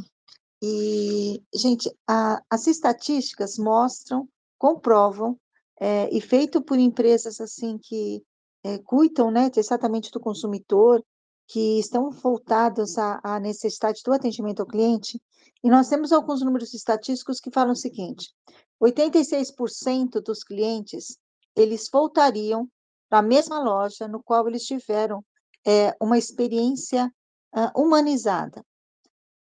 [0.62, 5.40] E, gente, a, as estatísticas mostram, comprovam,
[5.80, 8.24] é, e feito por empresas assim que
[8.66, 11.06] é, cuidam né, exatamente do consumidor,
[11.48, 15.22] que estão voltadas à, à necessidade do atendimento ao cliente,
[15.64, 18.34] e nós temos alguns números estatísticos que falam o seguinte:
[18.82, 21.20] 86% dos clientes
[21.56, 22.68] eles voltariam
[23.08, 25.24] para a mesma loja no qual eles tiveram
[25.64, 27.14] é, uma experiência
[27.56, 28.66] uh, humanizada.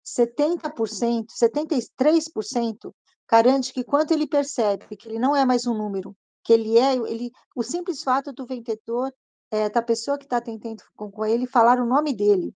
[0.04, 2.92] 70%, 73%
[3.30, 6.96] garante que quando ele percebe que ele não é mais um número, que ele é,
[6.96, 9.14] ele, o simples fato do vendedor,
[9.52, 12.56] é, da pessoa que está atendendo com, com ele, falar o nome dele,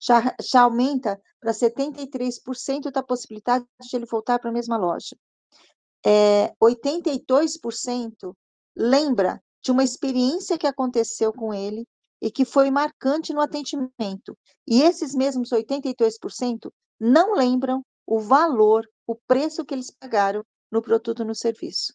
[0.00, 5.16] já, já aumenta para 73% da possibilidade de ele voltar para a mesma loja.
[6.04, 8.34] É, 82%
[8.76, 11.86] lembra de uma experiência que aconteceu com ele
[12.20, 14.36] e que foi marcante no atendimento.
[14.66, 21.24] E esses mesmos 82% não lembram o valor, o preço que eles pagaram no produto
[21.24, 21.94] no serviço.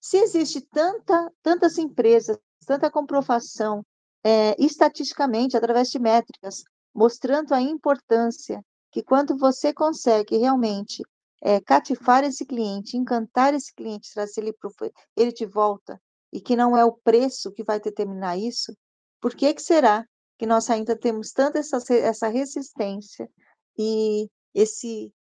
[0.00, 3.84] Se existe tanta, tantas empresas, tanta comprovação,
[4.24, 6.62] é, estatisticamente, através de métricas,
[6.94, 11.02] mostrando a importância que quando você consegue realmente
[11.40, 14.72] é, cativar esse cliente, encantar esse cliente, trazer ele, pro,
[15.16, 16.00] ele de volta
[16.32, 18.76] e que não é o preço que vai determinar isso,
[19.20, 20.04] por que, que será
[20.38, 23.28] que nós ainda temos tanta essa, essa resistência
[23.76, 25.12] e esse,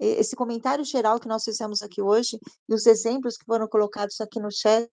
[0.00, 2.38] esse comentário geral que nós fizemos aqui hoje
[2.68, 4.88] e os exemplos que foram colocados aqui no chat,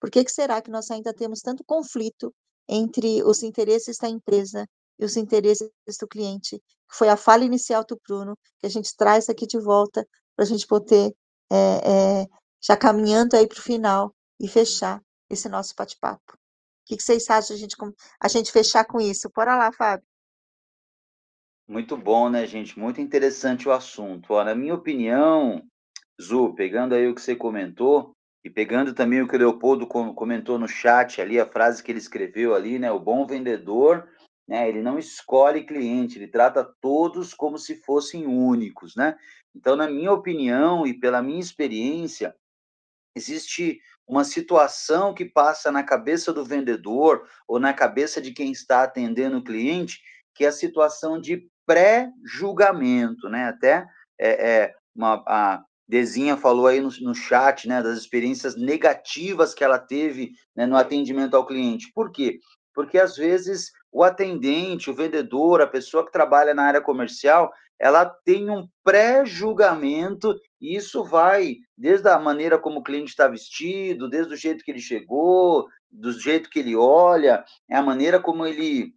[0.00, 2.34] por que, que será que nós ainda temos tanto conflito
[2.68, 4.66] entre os interesses da empresa
[4.98, 5.70] e os interesses
[6.00, 6.58] do cliente?
[6.58, 10.44] Que foi a fala inicial do Bruno, que a gente traz aqui de volta para
[10.44, 11.14] a gente poder,
[11.50, 12.26] é, é,
[12.60, 16.32] já caminhando aí para o final, e fechar esse nosso bate-papo.
[16.32, 16.36] O
[16.86, 17.76] que, vocês acham a gente,
[18.20, 19.30] a gente fechar com isso?
[19.34, 20.06] Bora lá, Fábio.
[21.66, 22.78] Muito bom, né, gente?
[22.78, 24.34] Muito interessante o assunto.
[24.34, 25.62] Ó, na minha opinião,
[26.20, 28.12] Zu, pegando aí o que você comentou,
[28.44, 31.98] e pegando também o que o Leopoldo comentou no chat ali, a frase que ele
[31.98, 32.92] escreveu ali, né?
[32.92, 34.06] O bom vendedor,
[34.46, 34.68] né?
[34.68, 39.16] Ele não escolhe cliente, ele trata todos como se fossem únicos, né?
[39.56, 42.36] Então, na minha opinião e pela minha experiência,
[43.16, 48.82] existe uma situação que passa na cabeça do vendedor ou na cabeça de quem está
[48.82, 50.02] atendendo o cliente,
[50.34, 53.48] que é a situação de pré-julgamento, né?
[53.48, 53.86] Até
[54.18, 59.62] é, é uma, a Dezinha falou aí no, no chat, né, das experiências negativas que
[59.62, 61.92] ela teve né, no atendimento ao cliente.
[61.94, 62.38] Por quê?
[62.74, 68.04] Porque às vezes o atendente, o vendedor, a pessoa que trabalha na área comercial, ela
[68.06, 74.32] tem um pré-julgamento, e isso vai desde a maneira como o cliente está vestido, desde
[74.32, 78.92] o jeito que ele chegou, do jeito que ele olha, é a maneira como ele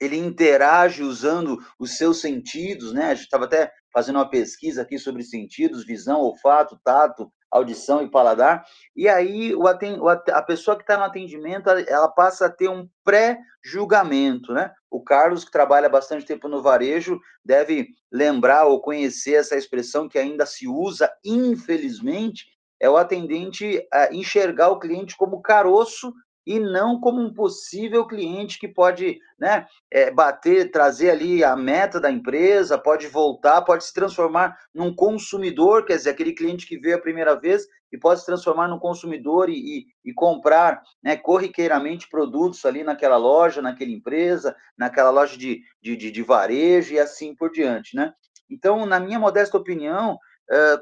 [0.00, 3.06] ele interage usando os seus sentidos, né?
[3.06, 8.10] A gente estava até fazendo uma pesquisa aqui sobre sentidos, visão, olfato, tato, audição e
[8.10, 8.64] paladar.
[8.94, 14.52] E aí o a pessoa que está no atendimento, ela passa a ter um pré-julgamento,
[14.52, 14.70] né?
[14.90, 20.18] O Carlos, que trabalha bastante tempo no varejo, deve lembrar ou conhecer essa expressão que
[20.18, 22.46] ainda se usa, infelizmente,
[22.80, 26.12] é o atendente enxergar o cliente como caroço
[26.46, 31.98] e não como um possível cliente que pode né, é, bater, trazer ali a meta
[31.98, 36.96] da empresa, pode voltar, pode se transformar num consumidor, quer dizer, aquele cliente que veio
[36.96, 42.08] a primeira vez e pode se transformar num consumidor e, e, e comprar né, corriqueiramente
[42.08, 47.34] produtos ali naquela loja, naquela empresa, naquela loja de, de, de, de varejo e assim
[47.34, 47.96] por diante.
[47.96, 48.12] Né?
[48.48, 50.18] Então, na minha modesta opinião,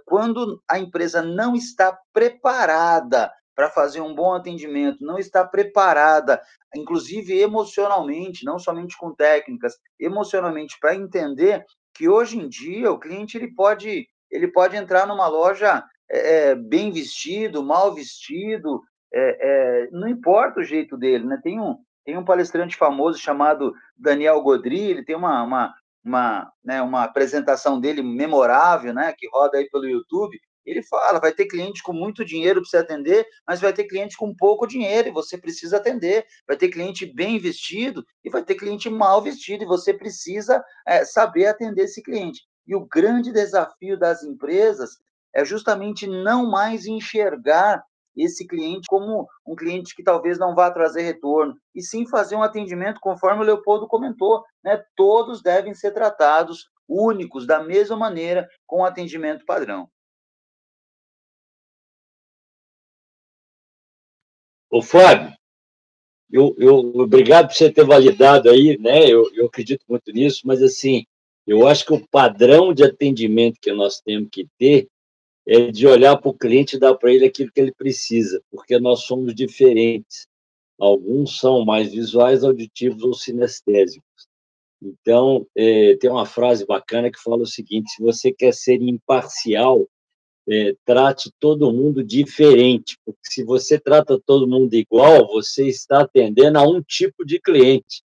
[0.05, 6.41] quando a empresa não está preparada para fazer um bom atendimento, não está preparada,
[6.75, 13.37] inclusive emocionalmente, não somente com técnicas, emocionalmente para entender que hoje em dia o cliente
[13.37, 18.83] ele pode ele pode entrar numa loja é, bem vestido, mal vestido,
[19.13, 21.39] é, é, não importa o jeito dele, né?
[21.43, 25.75] Tem um tem um palestrante famoso chamado Daniel Godri, ele tem uma, uma,
[26.05, 31.33] uma, né, uma apresentação dele memorável, né, que roda aí pelo YouTube, ele fala, vai
[31.33, 35.09] ter cliente com muito dinheiro para você atender, mas vai ter cliente com pouco dinheiro
[35.09, 36.25] e você precisa atender.
[36.47, 41.05] Vai ter cliente bem vestido e vai ter cliente mal vestido e você precisa é,
[41.05, 42.43] saber atender esse cliente.
[42.67, 44.99] E o grande desafio das empresas
[45.35, 47.85] é justamente não mais enxergar
[48.17, 52.43] esse cliente como um cliente que talvez não vá trazer retorno, e sim fazer um
[52.43, 54.83] atendimento conforme o Leopoldo comentou, né?
[54.95, 59.89] Todos devem ser tratados únicos da mesma maneira com atendimento padrão.
[64.75, 65.33] Ô, Fábio,
[66.33, 69.09] eu, eu, obrigado por você ter validado aí, né?
[69.09, 71.07] Eu, eu acredito muito nisso, mas assim,
[71.47, 74.89] eu acho que o padrão de atendimento que nós temos que ter
[75.47, 78.77] é de olhar para o cliente e dar para ele aquilo que ele precisa, porque
[78.81, 80.27] nós somos diferentes.
[80.77, 84.27] Alguns são mais visuais, auditivos ou sinestésicos.
[84.83, 89.89] Então, é, tem uma frase bacana que fala o seguinte: se você quer ser imparcial,
[90.49, 96.59] é, trate todo mundo diferente, porque se você trata todo mundo igual, você está atendendo
[96.59, 98.03] a um tipo de cliente,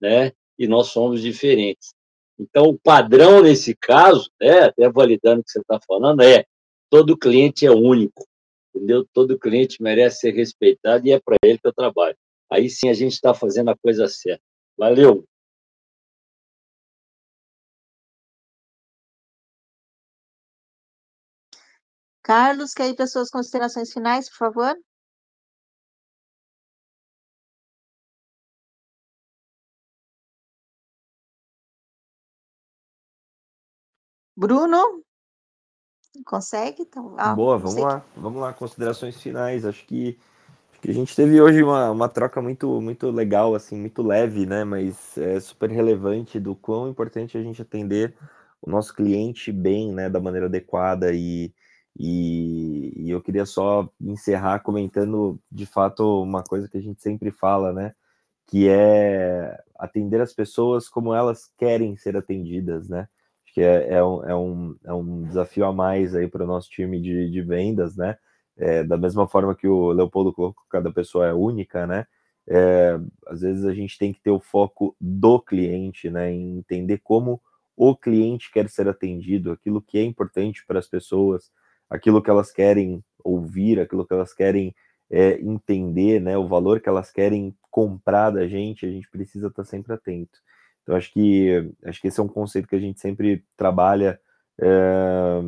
[0.00, 0.32] né?
[0.58, 1.94] E nós somos diferentes.
[2.38, 6.44] Então, o padrão nesse caso, né, até validando o que você está falando, é
[6.90, 8.26] todo cliente é único,
[8.74, 9.06] entendeu?
[9.12, 12.16] Todo cliente merece ser respeitado e é para ele que eu trabalho.
[12.50, 14.42] Aí sim a gente está fazendo a coisa certa.
[14.76, 15.24] Valeu!
[22.22, 24.76] Carlos, quer ir para suas considerações finais, por favor?
[34.36, 35.02] Bruno?
[36.24, 36.82] Consegue?
[36.82, 39.64] Então, ah, Boa, vamos lá, vamos lá, considerações finais.
[39.64, 40.18] Acho que,
[40.70, 44.46] acho que a gente teve hoje uma, uma troca muito, muito legal, assim, muito leve,
[44.46, 44.62] né?
[44.62, 48.14] Mas é super relevante do quão importante a gente atender
[48.60, 50.08] o nosso cliente bem, né?
[50.08, 51.52] Da maneira adequada e,
[51.98, 57.30] e, e, eu queria só encerrar comentando de fato uma coisa que a gente sempre
[57.30, 57.94] fala, né?
[58.46, 63.08] Que é atender as pessoas como elas querem ser atendidas, né?
[63.44, 66.46] Acho que é, é, um, é, um, é um desafio a mais aí para o
[66.46, 68.16] nosso time de, de vendas, né?
[68.56, 72.06] É, da mesma forma que o Leopoldo colocou, cada pessoa é única, né?
[72.48, 76.32] É, às vezes a gente tem que ter o foco do cliente, né?
[76.32, 77.40] Em entender como
[77.76, 81.50] o cliente quer ser atendido, aquilo que é importante para as pessoas,
[81.92, 84.74] aquilo que elas querem ouvir, aquilo que elas querem
[85.10, 89.64] é, entender, né, o valor que elas querem comprar da gente, a gente precisa estar
[89.64, 90.38] sempre atento.
[90.82, 94.18] Então, acho que, acho que esse é um conceito que a gente sempre trabalha
[94.58, 95.40] é,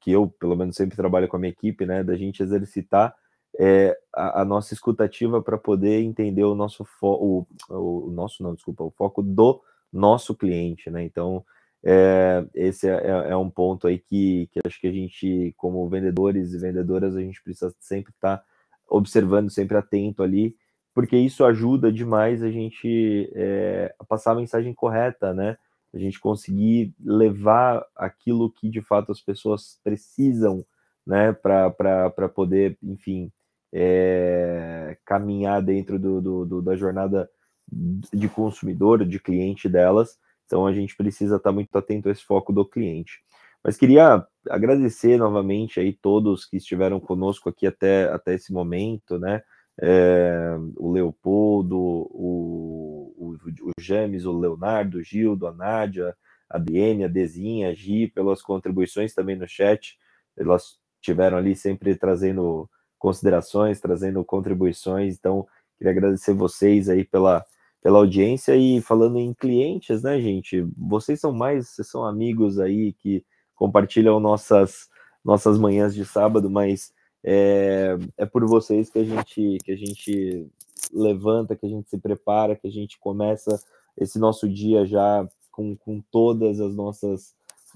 [0.00, 3.14] que eu, pelo menos, sempre trabalho com a minha equipe, né, da gente exercitar
[3.58, 8.54] é, a, a, nossa escutativa para poder entender o nosso foco, o, o, nosso, não,
[8.54, 11.04] desculpa, o foco do nosso cliente, né?
[11.04, 11.44] Então,
[11.86, 15.86] é, esse é, é, é, um ponto aí que, que acho que a gente, como
[15.88, 18.44] vendedores e vendedoras, a gente precisa sempre estar tá
[18.88, 20.56] observando, sempre atento ali,
[20.94, 25.58] porque isso ajuda demais a gente é, a passar a mensagem correta, né?
[25.92, 30.64] A gente conseguir levar aquilo que de fato as pessoas precisam,
[31.06, 33.30] né, para poder, enfim,
[33.72, 37.28] é, caminhar dentro do, do, do, da jornada
[37.70, 40.18] de consumidor, de cliente delas.
[40.46, 43.22] Então a gente precisa estar muito atento a esse foco do cliente.
[43.62, 49.42] Mas queria agradecer novamente aí todos que estiveram conosco aqui até, até esse momento, né?
[49.80, 56.14] É, o Leopoldo, o, o, o James, o Leonardo, o Gildo, a Nádia,
[56.48, 59.98] a Biene, a Dezinha, a Gi, pelas contribuições também no chat.
[60.36, 62.68] Elas tiveram ali sempre trazendo
[62.98, 65.16] considerações, trazendo contribuições.
[65.16, 65.46] Então,
[65.78, 67.44] queria agradecer vocês aí pela,
[67.84, 70.66] pela audiência e falando em clientes, né, gente?
[70.74, 73.22] Vocês são mais, vocês são amigos aí que
[73.54, 74.88] compartilham nossas
[75.22, 80.50] nossas manhãs de sábado, mas é, é por vocês que a gente que a gente
[80.94, 83.62] levanta, que a gente se prepara, que a gente começa
[83.98, 87.34] esse nosso dia já com, com todas as nossas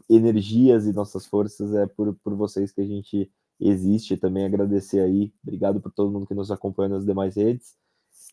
[0.08, 3.30] energias e nossas forças, é por, por vocês que a gente
[3.60, 4.16] existe.
[4.16, 7.76] Também agradecer aí, obrigado por todo mundo que nos acompanha nas demais redes.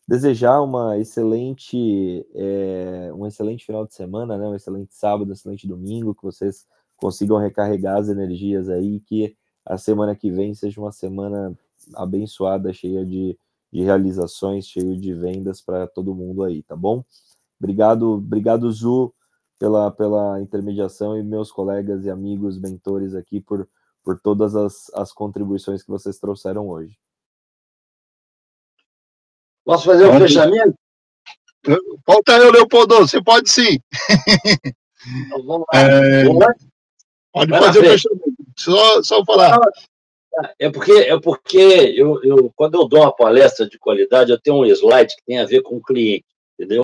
[0.08, 4.46] Desejar uma excelente, é, um excelente final de semana, né?
[4.46, 9.76] Um excelente sábado, um excelente domingo, que vocês consigam recarregar as energias aí, que a
[9.76, 11.58] semana que vem seja uma semana
[11.94, 13.36] abençoada, cheia de,
[13.72, 17.04] de realizações, cheia de vendas para todo mundo aí, tá bom?
[17.60, 19.12] Obrigado, obrigado Zu
[19.58, 23.68] pela, pela intermediação e meus colegas e amigos mentores aqui por
[24.06, 26.96] por todas as, as contribuições que vocês trouxeram hoje.
[29.66, 30.74] Posso fazer o um fechamento?
[32.06, 33.78] Falta eu, Leopoldo, você pode sim.
[35.26, 35.80] Então, vamos lá.
[35.80, 36.24] É...
[37.32, 38.24] Pode Vai fazer o fechamento.
[38.56, 39.58] Só, só falar.
[40.58, 44.56] É porque, é porque eu, eu, quando eu dou uma palestra de qualidade, eu tenho
[44.56, 46.82] um slide que tem a ver com o cliente, entendeu?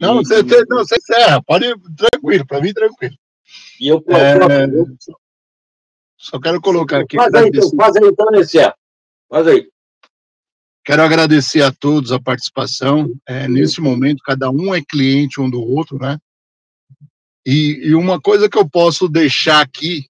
[0.00, 3.14] Não, e, você, não, você encerra, pode ir tranquilo, para mim tranquilo.
[3.78, 4.64] E eu, é...
[4.64, 4.86] eu,
[6.16, 7.16] só quero colocar aqui.
[7.16, 8.74] Faz aí, então, faz aí então, Nessé.
[9.28, 9.69] Faz aí.
[10.84, 13.14] Quero agradecer a todos a participação.
[13.26, 16.18] É, nesse momento, cada um é cliente um do outro, né?
[17.44, 20.06] E, e uma coisa que eu posso deixar aqui,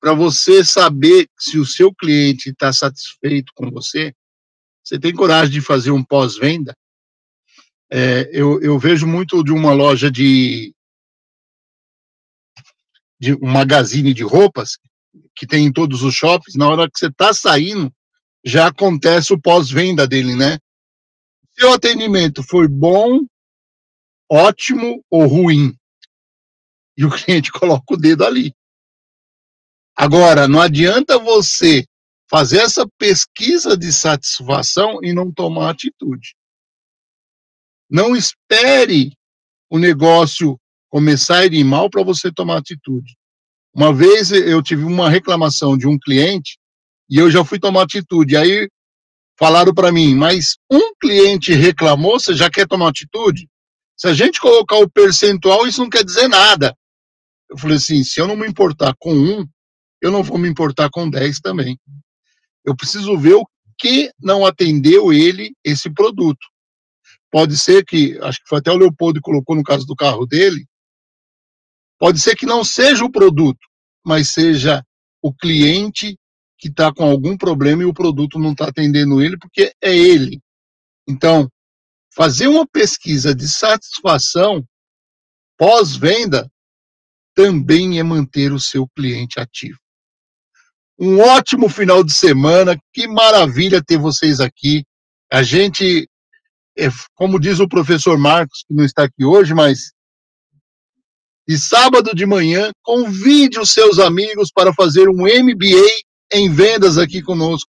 [0.00, 4.14] para você saber se o seu cliente está satisfeito com você,
[4.82, 6.74] você tem coragem de fazer um pós-venda?
[7.92, 10.74] É, eu, eu vejo muito de uma loja de,
[13.20, 14.78] de um magazine de roupas
[15.36, 17.92] que tem em todos os shoppings, na hora que você está saindo,
[18.44, 20.58] já acontece o pós-venda dele, né?
[21.52, 23.26] Se o atendimento foi bom,
[24.30, 25.74] ótimo ou ruim,
[26.96, 28.54] e o cliente coloca o dedo ali.
[29.96, 31.84] Agora, não adianta você
[32.30, 36.34] fazer essa pesquisa de satisfação e não tomar atitude.
[37.90, 39.12] Não espere
[39.68, 43.16] o negócio começar a ir mal para você tomar atitude.
[43.74, 46.59] Uma vez eu tive uma reclamação de um cliente
[47.10, 48.36] e eu já fui tomar atitude.
[48.36, 48.68] Aí
[49.38, 53.48] falaram para mim, mas um cliente reclamou, você já quer tomar atitude?
[53.96, 56.74] Se a gente colocar o percentual, isso não quer dizer nada.
[57.50, 59.46] Eu falei assim, se eu não me importar com um,
[60.00, 61.78] eu não vou me importar com dez também.
[62.64, 63.46] Eu preciso ver o
[63.76, 66.46] que não atendeu ele esse produto.
[67.30, 70.26] Pode ser que, acho que foi até o Leopoldo que colocou no caso do carro
[70.26, 70.64] dele,
[72.00, 73.60] Pode ser que não seja o produto,
[74.02, 74.82] mas seja
[75.22, 76.16] o cliente
[76.60, 80.40] que está com algum problema e o produto não está atendendo ele, porque é ele.
[81.08, 81.50] Então,
[82.14, 84.62] fazer uma pesquisa de satisfação
[85.56, 86.50] pós-venda
[87.34, 89.78] também é manter o seu cliente ativo.
[90.98, 94.84] Um ótimo final de semana, que maravilha ter vocês aqui.
[95.32, 96.06] A gente,
[96.76, 99.92] é, como diz o professor Marcos, que não está aqui hoje, mas
[101.48, 105.88] e sábado de manhã, convide os seus amigos para fazer um MBA
[106.32, 107.70] em vendas aqui conosco.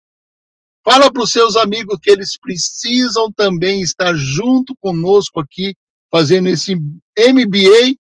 [0.85, 5.75] Fala para os seus amigos que eles precisam também estar junto conosco aqui,
[6.11, 7.95] fazendo esse MBA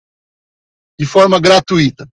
[0.99, 2.07] de forma gratuita.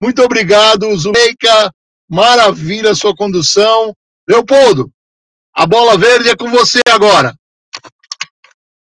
[0.00, 1.72] Muito obrigado, Zuleika.
[2.08, 3.94] Maravilha a sua condução.
[4.28, 4.90] Leopoldo,
[5.54, 7.34] a bola verde é com você agora.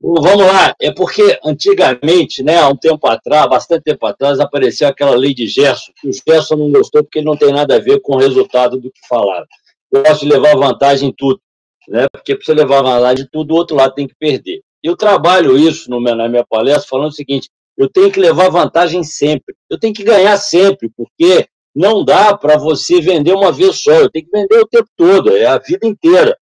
[0.00, 5.16] Vamos lá, é porque antigamente, né, há um tempo atrás, bastante tempo atrás, apareceu aquela
[5.16, 8.00] lei de Gerson, que o Gerson não gostou porque ele não tem nada a ver
[8.00, 9.46] com o resultado do que falaram.
[9.90, 11.40] Eu gosto de levar vantagem em tudo,
[11.88, 14.60] né, porque para você levar vantagem em tudo, o outro lado tem que perder.
[14.82, 19.02] Eu trabalho isso no, na minha palestra falando o seguinte, eu tenho que levar vantagem
[19.02, 23.92] sempre, eu tenho que ganhar sempre, porque não dá para você vender uma vez só,
[23.92, 26.36] eu tenho que vender o tempo todo, é a vida inteira.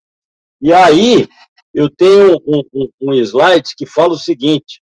[0.62, 1.28] E aí,
[1.74, 4.82] eu tenho um, um, um slide que fala o seguinte: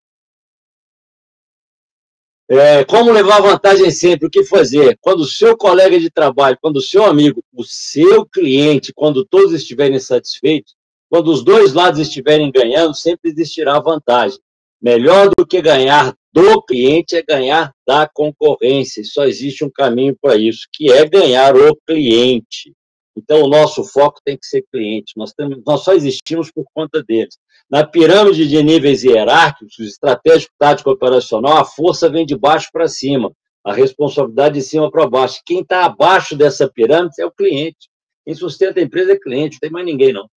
[2.49, 4.99] é, como levar vantagem sempre, o que fazer?
[5.01, 9.53] Quando o seu colega de trabalho, quando o seu amigo, o seu cliente, quando todos
[9.55, 10.75] estiverem satisfeitos,
[11.09, 14.39] quando os dois lados estiverem ganhando, sempre existirá vantagem.
[14.83, 19.03] Melhor do que ganhar do cliente é ganhar da concorrência.
[19.05, 22.75] Só existe um caminho para isso, que é ganhar o cliente.
[23.17, 25.13] Então, o nosso foco tem que ser cliente.
[25.17, 27.39] Nós, temos, nós só existimos por conta deles.
[27.71, 33.33] Na pirâmide de níveis hierárquicos, estratégico, tático, operacional, a força vem de baixo para cima,
[33.63, 35.41] a responsabilidade de cima para baixo.
[35.47, 37.89] Quem está abaixo dessa pirâmide é o cliente.
[38.25, 40.29] Quem sustenta a empresa é cliente, não tem mais ninguém, não.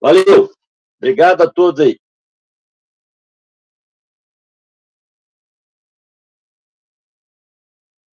[0.00, 0.50] Valeu!
[0.98, 1.98] Obrigado a todos aí.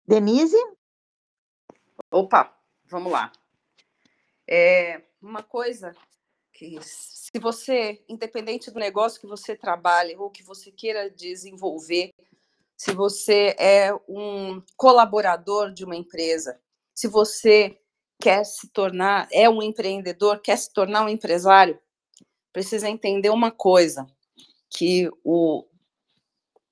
[0.05, 0.57] Denise?
[2.12, 2.53] Opa,
[2.89, 3.32] vamos lá.
[4.53, 5.95] É uma coisa
[6.51, 12.13] que, se você, independente do negócio que você trabalhe ou que você queira desenvolver,
[12.75, 16.59] se você é um colaborador de uma empresa,
[16.93, 17.79] se você
[18.19, 21.79] quer se tornar, é um empreendedor, quer se tornar um empresário,
[22.51, 24.05] precisa entender uma coisa,
[24.69, 25.65] que o,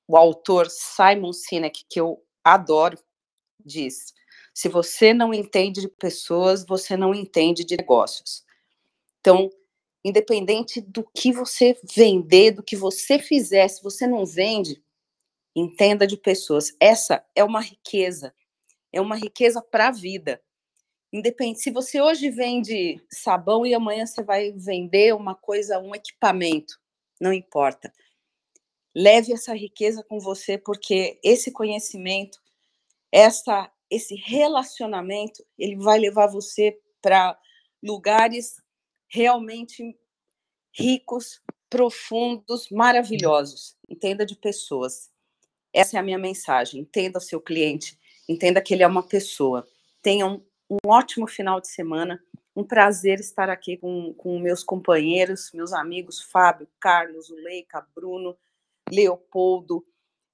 [0.06, 3.00] o autor Simon Sinek, que eu adoro,
[3.58, 4.14] diz:
[4.60, 8.44] se você não entende de pessoas, você não entende de negócios.
[9.22, 9.50] Então,
[10.04, 14.84] independente do que você vender, do que você fizer, se você não vende,
[15.56, 16.76] entenda de pessoas.
[16.78, 18.36] Essa é uma riqueza,
[18.92, 20.44] é uma riqueza para a vida.
[21.10, 26.78] Independente, se você hoje vende sabão e amanhã você vai vender uma coisa, um equipamento,
[27.18, 27.94] não importa.
[28.94, 32.42] Leve essa riqueza com você, porque esse conhecimento,
[33.10, 37.38] essa esse relacionamento ele vai levar você para
[37.82, 38.62] lugares
[39.08, 39.98] realmente
[40.72, 43.76] ricos, profundos, maravilhosos.
[43.88, 45.10] Entenda de pessoas.
[45.74, 46.82] Essa é a minha mensagem.
[46.82, 49.68] Entenda o seu cliente, entenda que ele é uma pessoa.
[50.02, 52.24] Tenha um, um ótimo final de semana.
[52.56, 58.38] Um prazer estar aqui com, com meus companheiros, meus amigos Fábio, Carlos, Leica, Bruno,
[58.92, 59.86] Leopoldo,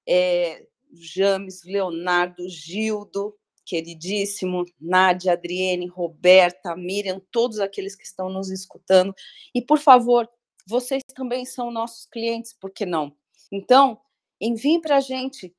[0.08, 3.36] é, James, Leonardo, Gildo,
[3.66, 9.14] queridíssimo, Nádia, Adriene, Roberta, Miriam, todos aqueles que estão nos escutando.
[9.52, 10.28] E, por favor,
[10.66, 13.14] vocês também são nossos clientes, por que não?
[13.52, 14.00] Então,
[14.40, 15.54] enviem para a gente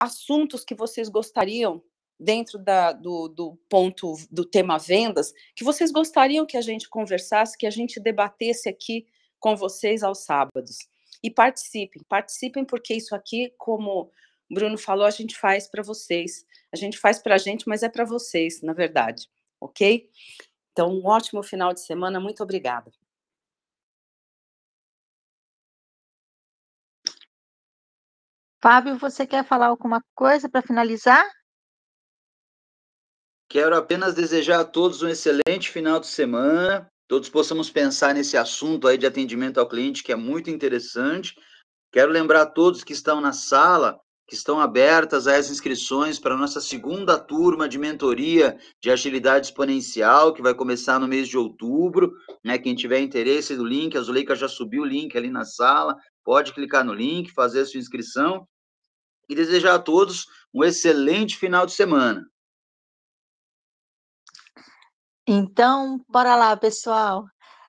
[0.00, 1.82] assuntos que vocês gostariam
[2.18, 7.56] dentro da, do, do ponto do tema vendas, que vocês gostariam que a gente conversasse,
[7.56, 9.06] que a gente debatesse aqui
[9.38, 10.78] com vocês aos sábados.
[11.22, 14.10] E participem, participem, porque isso aqui, como
[14.50, 16.44] o Bruno falou, a gente faz para vocês.
[16.76, 19.26] A gente faz para a gente, mas é para vocês, na verdade.
[19.58, 20.10] Ok?
[20.70, 22.20] Então, um ótimo final de semana.
[22.20, 22.92] Muito obrigada.
[28.62, 31.24] Fábio, você quer falar alguma coisa para finalizar?
[33.48, 36.86] Quero apenas desejar a todos um excelente final de semana.
[37.08, 41.34] Todos possamos pensar nesse assunto aí de atendimento ao cliente, que é muito interessante.
[41.90, 46.36] Quero lembrar a todos que estão na sala que estão abertas as inscrições para a
[46.36, 52.12] nossa segunda turma de mentoria de agilidade exponencial, que vai começar no mês de outubro.
[52.44, 52.58] Né?
[52.58, 56.52] Quem tiver interesse do link, a Zuleika já subiu o link ali na sala, pode
[56.52, 58.46] clicar no link, fazer a sua inscrição.
[59.28, 62.24] E desejar a todos um excelente final de semana.
[65.26, 67.24] Então, bora lá, pessoal.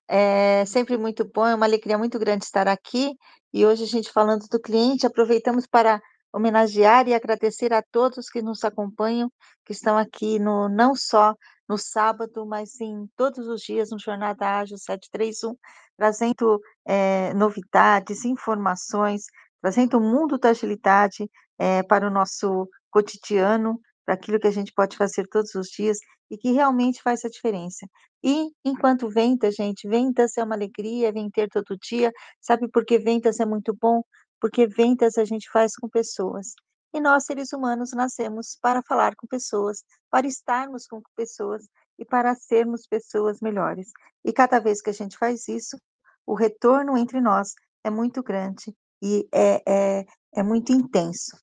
[0.07, 3.11] É sempre muito bom, é uma alegria muito grande estar aqui.
[3.51, 5.99] E hoje a gente falando do cliente, aproveitamos para
[6.33, 9.31] homenagear e agradecer a todos que nos acompanham,
[9.65, 11.35] que estão aqui no, não só
[11.67, 15.55] no sábado, mas em todos os dias no Jornada Ágil 731,
[15.97, 19.23] trazendo é, novidades, informações,
[19.61, 24.71] trazendo o mundo da agilidade é, para o nosso cotidiano, para aquilo que a gente
[24.73, 25.97] pode fazer todos os dias
[26.31, 27.85] e que realmente faz a diferença.
[28.23, 32.11] E enquanto vendas, gente, vendas é uma alegria, vem ter todo dia.
[32.39, 34.01] Sabe por que vendas é muito bom?
[34.39, 36.53] Porque vendas a gente faz com pessoas.
[36.93, 41.68] E nós, seres humanos, nascemos para falar com pessoas, para estarmos com pessoas
[41.99, 43.91] e para sermos pessoas melhores.
[44.23, 45.77] E cada vez que a gente faz isso,
[46.26, 47.53] o retorno entre nós
[47.84, 50.05] é muito grande e é, é,
[50.35, 51.38] é muito intenso.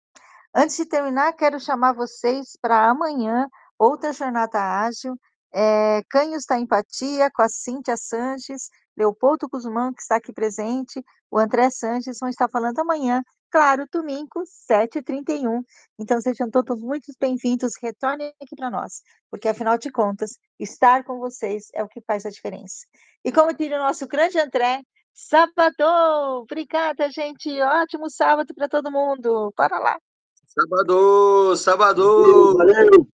[0.55, 3.49] Antes de terminar, quero chamar vocês para amanhã,
[3.79, 5.16] outra jornada ágil,
[5.53, 11.39] é, Canhos da Empatia, com a Cíntia Sanches, Leopoldo Guzmão, que está aqui presente, o
[11.39, 15.62] André Sanches vão estar falando amanhã, claro, domingo, 7h31.
[15.99, 21.19] Então, sejam todos muito bem-vindos, retornem aqui para nós, porque, afinal de contas, estar com
[21.19, 22.87] vocês é o que faz a diferença.
[23.25, 26.43] E como diz o nosso grande André, sábado!
[26.43, 27.49] Obrigada, gente!
[27.61, 29.53] Ótimo sábado para todo mundo!
[29.57, 29.99] Para lá!
[30.47, 31.57] Sábado!
[31.57, 32.57] Sábado!
[32.57, 33.14] Valeu!